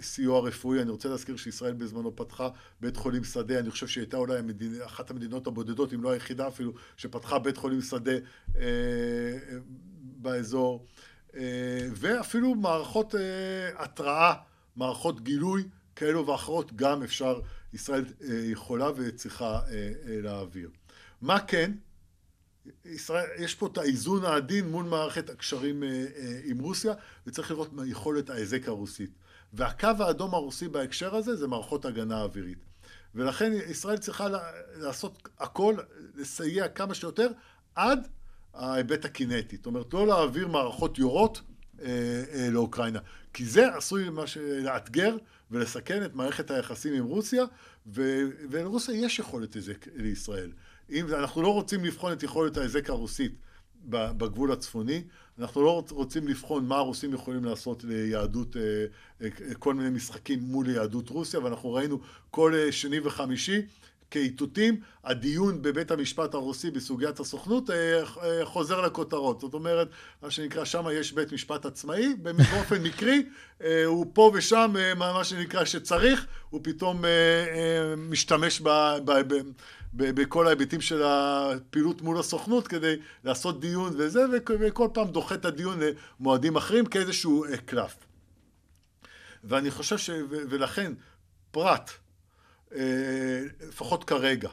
סיוע 0.01 0.39
רפואי, 0.47 0.81
אני 0.81 0.91
רוצה 0.91 1.09
להזכיר 1.09 1.37
שישראל 1.37 1.73
בזמנו 1.73 2.15
פתחה 2.15 2.49
בית 2.81 2.97
חולים 2.97 3.23
שדה, 3.23 3.59
אני 3.59 3.71
חושב 3.71 3.87
שהיא 3.87 4.01
הייתה 4.01 4.17
אולי 4.17 4.39
המדינה, 4.39 4.85
אחת 4.85 5.11
המדינות 5.11 5.47
הבודדות, 5.47 5.93
אם 5.93 6.03
לא 6.03 6.11
היחידה 6.11 6.47
אפילו, 6.47 6.73
שפתחה 6.97 7.39
בית 7.39 7.57
חולים 7.57 7.81
שדה 7.81 8.13
באזור. 10.01 10.85
ואפילו 11.95 12.55
מערכות 12.55 13.15
התראה, 13.75 14.33
מערכות 14.75 15.21
גילוי 15.21 15.63
כאלו 15.95 16.27
ואחרות, 16.27 16.73
גם 16.75 17.03
אפשר, 17.03 17.39
ישראל 17.73 18.05
יכולה 18.51 18.89
וצריכה 18.95 19.61
להעביר. 20.07 20.69
מה 21.21 21.39
כן? 21.39 21.71
ישראל, 22.85 23.25
יש 23.37 23.55
פה 23.55 23.67
את 23.67 23.77
האיזון 23.77 24.25
העדין 24.25 24.69
מול 24.69 24.85
מערכת 24.85 25.29
הקשרים 25.29 25.83
עם 26.43 26.59
רוסיה, 26.59 26.93
וצריך 27.27 27.51
לראות 27.51 27.73
מה 27.73 27.87
יכולת 27.87 28.29
ההיזק 28.29 28.67
הרוסית. 28.67 29.11
והקו 29.53 29.87
האדום 29.99 30.33
הרוסי 30.33 30.67
בהקשר 30.67 31.15
הזה 31.15 31.35
זה 31.35 31.47
מערכות 31.47 31.85
הגנה 31.85 32.21
אווירית. 32.21 32.65
ולכן 33.15 33.51
ישראל 33.67 33.97
צריכה 33.97 34.27
לעשות 34.75 35.29
הכל, 35.39 35.75
לסייע 36.15 36.67
כמה 36.67 36.93
שיותר, 36.93 37.31
עד 37.75 38.07
ההיבט 38.53 39.05
הקינטי. 39.05 39.55
זאת 39.55 39.65
אומרת, 39.65 39.93
לא 39.93 40.07
להעביר 40.07 40.47
מערכות 40.47 40.97
יורות 40.97 41.41
אה, 41.81 41.87
אה, 42.33 42.49
לאוקראינה. 42.49 42.99
כי 43.33 43.45
זה 43.45 43.75
עשוי 43.75 44.09
מה 44.09 44.27
ש... 44.27 44.37
לאתגר 44.37 45.17
ולסכן 45.51 46.05
את 46.05 46.15
מערכת 46.15 46.51
היחסים 46.51 46.93
עם 46.93 47.05
רוסיה, 47.05 47.43
ו... 47.87 48.23
ולרוסיה 48.49 48.95
יש 48.95 49.19
יכולת 49.19 49.53
היזק 49.53 49.87
לישראל. 49.95 50.51
אם 50.89 51.05
אנחנו 51.13 51.41
לא 51.41 51.53
רוצים 51.53 51.85
לבחון 51.85 52.13
את 52.13 52.23
יכולת 52.23 52.57
ההיזק 52.57 52.89
הרוסית 52.89 53.35
בגבול 53.85 54.51
הצפוני, 54.51 55.03
אנחנו 55.39 55.61
לא 55.61 55.83
רוצים 55.91 56.27
לבחון 56.27 56.65
מה 56.65 56.77
הרוסים 56.77 57.13
יכולים 57.13 57.45
לעשות 57.45 57.83
ליהדות, 57.83 58.57
אה, 58.57 58.61
אה, 59.21 59.55
כל 59.59 59.73
מיני 59.73 59.89
משחקים 59.89 60.39
מול 60.39 60.69
יהדות 60.69 61.09
רוסיה, 61.09 61.39
ואנחנו 61.39 61.73
ראינו 61.73 61.99
כל 62.31 62.55
אה, 62.55 62.71
שני 62.71 62.99
וחמישי 62.99 63.61
כאיתותים, 64.11 64.79
הדיון 65.03 65.61
בבית 65.61 65.91
המשפט 65.91 66.33
הרוסי 66.33 66.71
בסוגיית 66.71 67.19
הסוכנות 67.19 67.69
חוזר 68.43 68.81
לכותרות. 68.81 69.41
זאת 69.41 69.53
אומרת, 69.53 69.89
מה 70.21 70.31
שנקרא, 70.31 70.65
שם 70.65 70.85
יש 70.93 71.11
בית 71.11 71.33
משפט 71.33 71.65
עצמאי, 71.65 72.13
באופן 72.21 72.83
מקרי, 72.83 73.25
הוא 73.85 74.05
פה 74.13 74.31
ושם, 74.33 74.75
מה 74.97 75.23
שנקרא, 75.23 75.65
שצריך, 75.65 76.25
הוא 76.49 76.61
פתאום 76.63 77.03
משתמש 77.97 78.61
ב... 78.61 78.69
ב, 79.05 79.11
ב 79.11 79.41
בכל 79.93 80.47
ההיבטים 80.47 80.81
של 80.81 81.03
הפעילות 81.05 82.01
מול 82.01 82.19
הסוכנות 82.19 82.67
כדי 82.67 82.95
לעשות 83.23 83.59
דיון 83.59 83.93
וזה, 83.97 84.25
וכל 84.59 84.87
פעם 84.93 85.07
דוחה 85.07 85.35
את 85.35 85.45
הדיון 85.45 85.79
למועדים 86.19 86.55
אחרים 86.55 86.85
כאיזשהו 86.85 87.45
אה, 87.45 87.57
קלף. 87.57 87.95
ואני 89.43 89.71
חושב 89.71 89.97
ש... 89.97 90.09
ולכן 90.29 90.93
פרט, 91.51 91.89
אה, 91.89 91.93
לפחות 92.71 94.03
כרגע, 94.03 94.49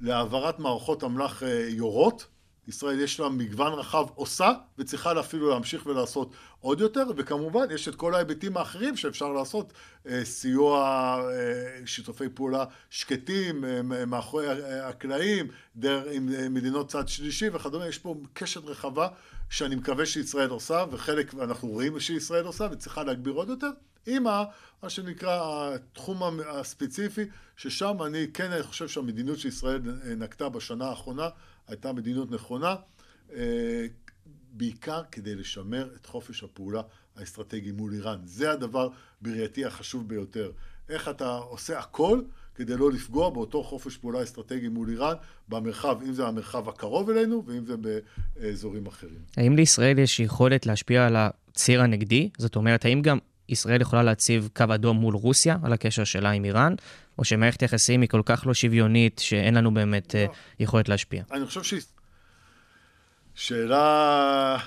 להעברת 0.00 0.58
מערכות 0.58 1.04
אמל"ח 1.04 1.42
אה, 1.42 1.66
יורות, 1.68 2.26
ישראל 2.68 3.00
יש 3.00 3.20
לה 3.20 3.28
מגוון 3.28 3.72
רחב 3.72 4.06
עושה 4.14 4.52
וצריכה 4.78 5.20
אפילו 5.20 5.50
להמשיך 5.50 5.86
ולעשות 5.86 6.32
עוד 6.60 6.80
יותר 6.80 7.04
וכמובן 7.16 7.66
יש 7.70 7.88
את 7.88 7.94
כל 7.94 8.14
ההיבטים 8.14 8.56
האחרים 8.56 8.96
שאפשר 8.96 9.32
לעשות 9.32 9.72
אה, 10.06 10.24
סיוע, 10.24 10.78
אה, 11.32 11.86
שיתופי 11.86 12.28
פעולה 12.34 12.64
שקטים 12.90 13.64
אה, 13.64 13.82
מאחורי 13.82 14.46
הקלעים 14.82 15.48
עם 16.12 16.54
מדינות 16.54 16.88
צד 16.88 17.08
שלישי 17.08 17.48
וכדומה. 17.52 17.86
יש 17.86 17.98
פה 17.98 18.14
קשת 18.32 18.64
רחבה 18.64 19.08
שאני 19.50 19.74
מקווה 19.74 20.06
שישראל 20.06 20.50
עושה 20.50 20.84
וחלק 20.90 21.34
אנחנו 21.34 21.68
רואים 21.68 22.00
שישראל 22.00 22.44
עושה 22.44 22.68
וצריכה 22.72 23.04
להגביר 23.04 23.32
עוד 23.32 23.48
יותר 23.48 23.70
עם 24.08 24.26
ה, 24.26 24.44
מה 24.82 24.90
שנקרא 24.90 25.70
התחום 25.74 26.40
הספציפי 26.46 27.24
ששם 27.56 27.96
אני 28.06 28.26
כן 28.34 28.52
אני 28.52 28.62
חושב 28.62 28.88
שהמדיניות 28.88 29.38
שישראל 29.38 29.80
נקטה 30.16 30.48
בשנה 30.48 30.84
האחרונה 30.84 31.28
הייתה 31.68 31.92
מדיניות 31.92 32.30
נכונה, 32.30 32.74
אה, 33.34 33.86
בעיקר 34.52 35.02
כדי 35.12 35.34
לשמר 35.34 35.88
את 36.00 36.06
חופש 36.06 36.42
הפעולה 36.42 36.82
האסטרטגי 37.16 37.72
מול 37.72 37.92
איראן. 37.92 38.18
זה 38.24 38.50
הדבר 38.50 38.88
בראייתי 39.20 39.64
החשוב 39.64 40.08
ביותר. 40.08 40.50
איך 40.88 41.08
אתה 41.08 41.36
עושה 41.36 41.78
הכל 41.78 42.22
כדי 42.54 42.76
לא 42.76 42.92
לפגוע 42.92 43.30
באותו 43.30 43.62
חופש 43.62 43.96
פעולה 43.96 44.22
אסטרטגי 44.22 44.68
מול 44.68 44.88
איראן 44.90 45.14
במרחב, 45.48 45.98
אם 46.02 46.12
זה 46.12 46.26
המרחב 46.26 46.68
הקרוב 46.68 47.10
אלינו 47.10 47.42
ואם 47.46 47.64
זה 47.66 47.74
באזורים 47.76 48.86
אחרים. 48.86 49.20
האם 49.36 49.56
לישראל 49.56 49.98
יש 49.98 50.20
יכולת 50.20 50.66
להשפיע 50.66 51.06
על 51.06 51.16
הציר 51.16 51.82
הנגדי? 51.82 52.30
זאת 52.38 52.56
אומרת, 52.56 52.84
האם 52.84 53.02
גם 53.02 53.18
ישראל 53.48 53.80
יכולה 53.80 54.02
להציב 54.02 54.48
קו 54.56 54.64
אדום 54.74 54.96
מול 54.96 55.14
רוסיה 55.14 55.56
על 55.62 55.72
הקשר 55.72 56.04
שלה 56.04 56.30
עם 56.30 56.44
איראן, 56.44 56.74
או 57.18 57.24
שמערכת 57.24 57.60
היחסים 57.60 58.00
היא 58.00 58.08
כל 58.08 58.22
כך 58.24 58.46
לא 58.46 58.54
שוויונית 58.54 59.18
שאין 59.18 59.54
לנו 59.54 59.74
באמת 59.74 60.14
לא. 60.14 60.32
יכולת 60.60 60.88
להשפיע? 60.88 61.22
אני 61.32 61.46
חושב 61.46 61.62
שהיא 61.62 61.80
שאלה, 63.34 64.58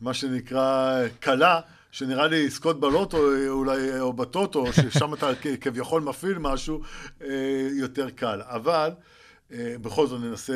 מה 0.00 0.14
שנקרא, 0.14 1.02
קלה, 1.20 1.60
שנראה 1.90 2.26
לי 2.26 2.46
לזכות 2.46 2.80
בלוטו 2.80 3.18
אולי, 3.48 4.00
או 4.00 4.12
בטוטו, 4.12 4.72
ששם 4.72 5.14
אתה 5.14 5.30
כביכול 5.60 6.02
מפעיל 6.02 6.38
משהו, 6.38 6.82
אה, 7.22 7.28
יותר 7.72 8.10
קל. 8.10 8.42
אבל 8.44 8.90
אה, 9.52 9.74
בכל 9.82 10.06
זאת 10.06 10.20
ננסה 10.20 10.54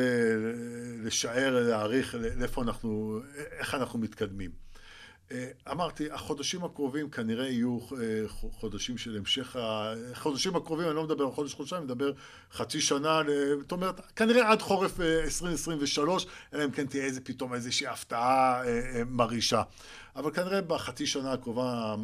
לשער, 1.03 1.63
להעריך 1.67 2.15
לאיפה 2.39 2.61
אנחנו, 2.61 3.19
איך 3.59 3.75
אנחנו 3.75 3.99
מתקדמים. 3.99 4.60
אה, 5.31 5.71
אמרתי, 5.71 6.11
החודשים 6.11 6.63
הקרובים 6.63 7.09
כנראה 7.09 7.47
יהיו 7.47 7.79
אה, 7.91 8.27
חודשים 8.27 8.97
של 8.97 9.17
המשך, 9.17 9.55
החודשים 10.11 10.55
הקרובים, 10.55 10.87
אני 10.87 10.95
לא 10.95 11.03
מדבר 11.03 11.23
על 11.23 11.31
חודש 11.31 11.53
חודשיים, 11.53 11.81
אני 11.81 11.85
מדבר 11.85 12.11
חצי 12.53 12.81
שנה, 12.81 13.21
זאת 13.61 13.71
אומרת, 13.71 14.01
כנראה 14.15 14.51
עד 14.51 14.61
חורף 14.61 14.99
2023, 14.99 16.25
אה, 16.25 16.29
אלא 16.53 16.65
אם 16.65 16.71
כן 16.71 16.85
תהיה 16.85 17.03
איזה 17.03 17.21
פתאום 17.21 17.53
איזושהי 17.53 17.87
הפתעה 17.87 18.63
מרעישה. 19.07 19.61
אבל 20.15 20.31
כנראה 20.31 20.61
בחצי 20.61 21.05
שנה 21.05 21.33
הקרובה, 21.33 21.95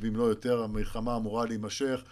ואם 0.00 0.16
לא 0.16 0.24
יותר, 0.24 0.62
המלחמה 0.62 1.16
אמורה 1.16 1.46
להימשך. 1.46 2.02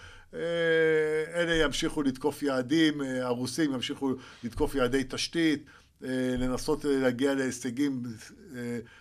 אלה 1.35 1.55
ימשיכו 1.55 2.03
לתקוף 2.03 2.43
יעדים, 2.43 3.01
הרוסים 3.23 3.75
ימשיכו 3.75 4.13
לתקוף 4.45 4.75
יעדי 4.75 5.05
תשתית. 5.09 5.65
אה, 6.05 6.37
לנסות 6.39 6.85
להגיע 6.85 7.35
להישגים 7.35 8.03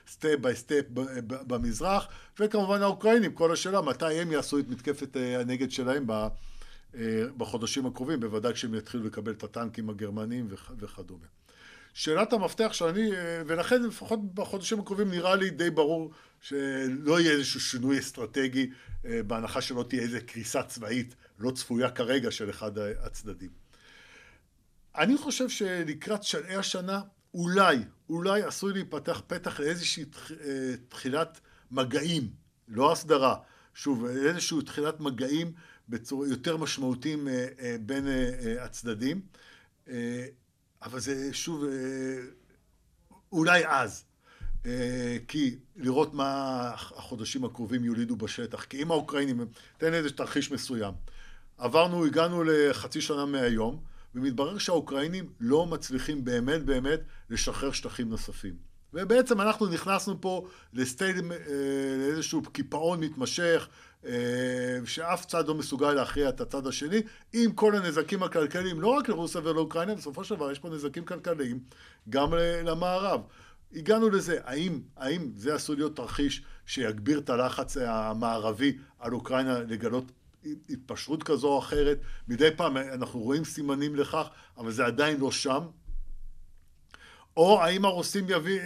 step 0.07 0.35
by 0.41 0.55
step 0.55 0.83
במזרח, 1.27 2.07
וכמובן 2.39 2.81
האוקראינים, 2.81 3.33
כל 3.33 3.53
השאלה 3.53 3.81
מתי 3.81 4.13
הם 4.13 4.31
יעשו 4.31 4.59
את 4.59 4.69
מתקפת 4.69 5.17
אה, 5.17 5.39
הנגד 5.39 5.71
שלהם 5.71 6.11
אה, 6.11 6.27
בחודשים 7.37 7.85
הקרובים, 7.85 8.19
בוודאי 8.19 8.53
כשהם 8.53 8.75
יתחילו 8.75 9.03
לקבל 9.03 9.31
את 9.31 9.43
הטנקים 9.43 9.89
הגרמניים 9.89 10.47
וכדומה. 10.79 11.25
שאלת 11.93 12.33
המפתח 12.33 12.73
שאני, 12.73 13.11
ולכן 13.47 13.83
לפחות 13.83 14.33
בחודשים 14.33 14.79
הקרובים 14.79 15.11
נראה 15.11 15.35
לי 15.35 15.49
די 15.49 15.69
ברור 15.69 16.11
שלא 16.41 17.19
יהיה 17.19 17.31
איזשהו 17.31 17.59
שינוי 17.59 17.99
אסטרטגי 17.99 18.69
בהנחה 19.03 19.61
שלא 19.61 19.85
תהיה 19.89 20.01
איזו 20.01 20.17
קריסה 20.25 20.63
צבאית 20.63 21.15
לא 21.39 21.51
צפויה 21.51 21.89
כרגע 21.89 22.31
של 22.31 22.49
אחד 22.49 22.77
הצדדים. 22.77 23.60
אני 24.95 25.17
חושב 25.17 25.49
שלקראת 25.49 26.23
שלהי 26.23 26.55
השנה, 26.55 27.01
אולי, 27.33 27.77
אולי 28.09 28.41
עשוי 28.43 28.73
להיפתח 28.73 29.21
פתח 29.27 29.59
לאיזושהי 29.59 30.05
אה, 30.31 30.73
תחילת 30.89 31.39
מגעים, 31.71 32.29
לא 32.67 32.91
הסדרה, 32.91 33.35
שוב, 33.73 34.05
איזושהי 34.05 34.61
תחילת 34.61 34.99
מגעים 34.99 35.53
בצורה 35.89 36.27
יותר 36.27 36.57
משמעותיים 36.57 37.27
אה, 37.27 37.47
אה, 37.59 37.75
בין 37.81 38.05
הצדדים, 38.59 39.21
אבל 40.81 40.99
זה 40.99 41.33
שוב, 41.33 41.63
אולי 43.31 43.67
אז, 43.67 44.03
כי 45.27 45.55
לראות 45.75 46.13
מה 46.13 46.69
החודשים 46.75 47.45
הקרובים 47.45 47.83
יולידו 47.85 48.15
בשטח, 48.15 48.63
כי 48.63 48.81
אם 48.81 48.91
האוקראינים, 48.91 49.45
תן 49.77 49.93
איזה 49.93 50.09
תרחיש 50.09 50.51
מסוים, 50.51 50.93
עברנו, 51.57 52.05
הגענו 52.05 52.43
לחצי 52.43 53.01
שנה 53.01 53.25
מהיום, 53.25 53.83
ומתברר 54.15 54.57
שהאוקראינים 54.57 55.29
לא 55.39 55.65
מצליחים 55.65 56.23
באמת 56.23 56.65
באמת 56.65 56.99
לשחרר 57.29 57.71
שטחים 57.71 58.09
נוספים. 58.09 58.71
ובעצם 58.93 59.41
אנחנו 59.41 59.67
נכנסנו 59.67 60.21
פה 60.21 60.47
לסטייד, 60.73 61.17
אה, 61.17 61.37
לאיזשהו 61.97 62.41
קיפאון 62.41 62.99
מתמשך, 62.99 63.67
אה, 64.05 64.79
שאף 64.85 65.25
צד 65.25 65.47
לא 65.47 65.55
מסוגל 65.55 65.93
להכריע 65.93 66.29
את 66.29 66.41
הצד 66.41 66.67
השני, 66.67 67.01
עם 67.33 67.51
כל 67.51 67.75
הנזקים 67.75 68.23
הכלכליים, 68.23 68.81
לא 68.81 68.87
רק 68.87 69.09
לרוסיה 69.09 69.41
ולאוקראינה, 69.43 69.95
בסופו 69.95 70.23
של 70.23 70.35
דבר 70.35 70.51
יש 70.51 70.59
פה 70.59 70.69
נזקים 70.69 71.05
כלכליים 71.05 71.59
גם 72.09 72.33
למערב. 72.63 73.21
הגענו 73.75 74.09
לזה, 74.09 74.37
האם, 74.43 74.79
האם 74.97 75.31
זה 75.35 75.55
עשוי 75.55 75.75
להיות 75.75 75.95
תרחיש 75.95 76.43
שיגביר 76.65 77.19
את 77.19 77.29
הלחץ 77.29 77.77
המערבי 77.77 78.77
על 78.99 79.13
אוקראינה 79.13 79.59
לגלות 79.59 80.11
התפשרות 80.69 81.23
כזו 81.23 81.47
או 81.47 81.59
אחרת, 81.59 81.99
מדי 82.27 82.49
פעם 82.55 82.77
אנחנו 82.77 83.19
רואים 83.19 83.43
סימנים 83.43 83.95
לכך, 83.95 84.27
אבל 84.57 84.71
זה 84.71 84.85
עדיין 84.85 85.19
לא 85.19 85.31
שם. 85.31 85.61
או 87.37 87.61
האם 87.61 87.85
הרוסים 87.85 88.25
יביא, 88.29 88.59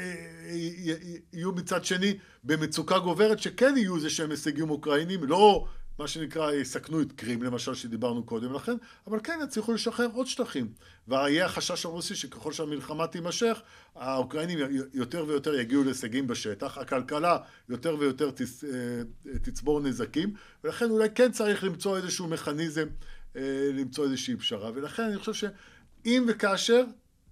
יהיו 1.34 1.52
מצד 1.52 1.86
שני 1.86 2.18
במצוקה 2.44 3.00
גוברת 3.00 3.40
שכן 3.40 3.78
יהיו 3.78 3.96
איזה 3.96 4.10
שהם 4.10 4.32
הישגים 4.32 4.70
אוקראינים, 4.70 5.24
לא 5.24 5.68
מה 6.00 6.08
שנקרא, 6.08 6.52
יסכנו 6.52 7.02
את 7.02 7.12
קרים 7.12 7.44
למשל 7.44 7.74
שדיברנו 7.74 8.24
קודם 8.24 8.54
לכן, 8.54 8.76
אבל 9.08 9.20
כן 9.24 9.40
יצליחו 9.44 9.74
לשחרר 9.74 10.08
עוד 10.14 10.28
שטחים. 10.28 10.68
ויהיה 11.08 11.46
החשש 11.46 11.86
הרוסי 11.86 12.16
שככל 12.16 12.54
שהמלחמה 12.54 13.08
תימשך, 13.08 13.62
האוקראינים 13.96 14.60
יותר 14.94 15.26
ויותר 15.28 15.56
יגיעו 15.56 15.84
להישגים 15.84 16.28
בשטח, 16.28 16.78
הכלכלה 16.78 17.38
יותר 17.70 17.96
ויותר 18.00 18.32
תצ... 18.32 18.64
אה, 18.64 19.02
תצבור 19.42 19.80
נזקים, 19.82 20.34
ולכן 20.64 20.90
אולי 20.90 21.10
כן 21.16 21.32
צריך 21.32 21.64
למצוא 21.64 21.98
איזשהו 21.98 22.28
מכניזם, 22.28 22.88
אה, 23.36 23.70
למצוא 23.74 24.06
איזושהי 24.06 24.36
פשרה. 24.36 24.72
ולכן 24.76 25.04
אני 25.04 25.18
חושב 25.18 25.34
שאם 25.34 26.26
וכאשר 26.28 26.84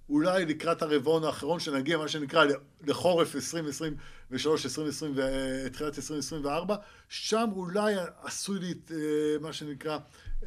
אולי 0.09 0.45
לקראת 0.45 0.81
הרבעון 0.81 1.23
האחרון 1.23 1.59
שנגיע, 1.59 1.97
מה 1.97 2.07
שנקרא, 2.07 2.45
לחורף 2.87 3.35
2023, 3.35 4.65
2020 4.65 5.13
ותחילת 5.15 5.97
2024, 5.97 6.75
שם 7.09 7.49
אולי 7.55 7.95
עשוי 8.23 8.59
לי, 8.59 8.73
אה, 8.91 8.97
מה 9.41 9.53
שנקרא, 9.53 9.97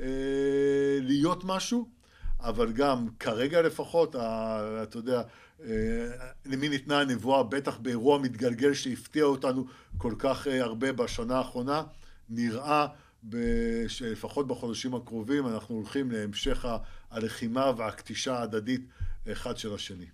אה, 0.00 0.98
להיות 1.00 1.44
משהו, 1.44 1.88
אבל 2.40 2.72
גם 2.72 3.08
כרגע 3.20 3.62
לפחות, 3.62 4.16
אתה 4.16 4.98
יודע, 4.98 5.22
אה, 5.64 5.68
למי 6.46 6.68
ניתנה 6.68 7.00
הנבואה, 7.00 7.42
בטח 7.42 7.78
באירוע 7.78 8.18
מתגלגל 8.18 8.74
שהפתיע 8.74 9.24
אותנו 9.24 9.66
כל 9.98 10.14
כך 10.18 10.46
אה, 10.46 10.64
הרבה 10.64 10.92
בשנה 10.92 11.38
האחרונה, 11.38 11.82
נראה 12.28 12.86
שלפחות 13.88 14.46
בחודשים 14.46 14.94
הקרובים 14.94 15.46
אנחנו 15.46 15.74
הולכים 15.74 16.10
להמשך 16.10 16.66
הלחימה 17.10 17.72
והכתישה 17.76 18.38
ההדדית 18.38 18.80
אחד 19.32 19.56
של 19.56 19.74
השני. 19.74 20.06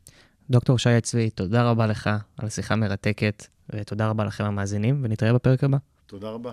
דוקטור 0.50 0.78
שי 0.78 1.00
צבי, 1.00 1.30
תודה 1.30 1.70
רבה 1.70 1.86
לך 1.86 2.10
על 2.36 2.48
שיחה 2.48 2.76
מרתקת, 2.76 3.46
ותודה 3.70 4.08
רבה 4.08 4.24
לכם 4.24 4.44
המאזינים, 4.44 5.00
ונתראה 5.04 5.32
בפרק 5.32 5.64
הבא. 5.64 5.78
תודה 6.06 6.28
רבה. 6.30 6.52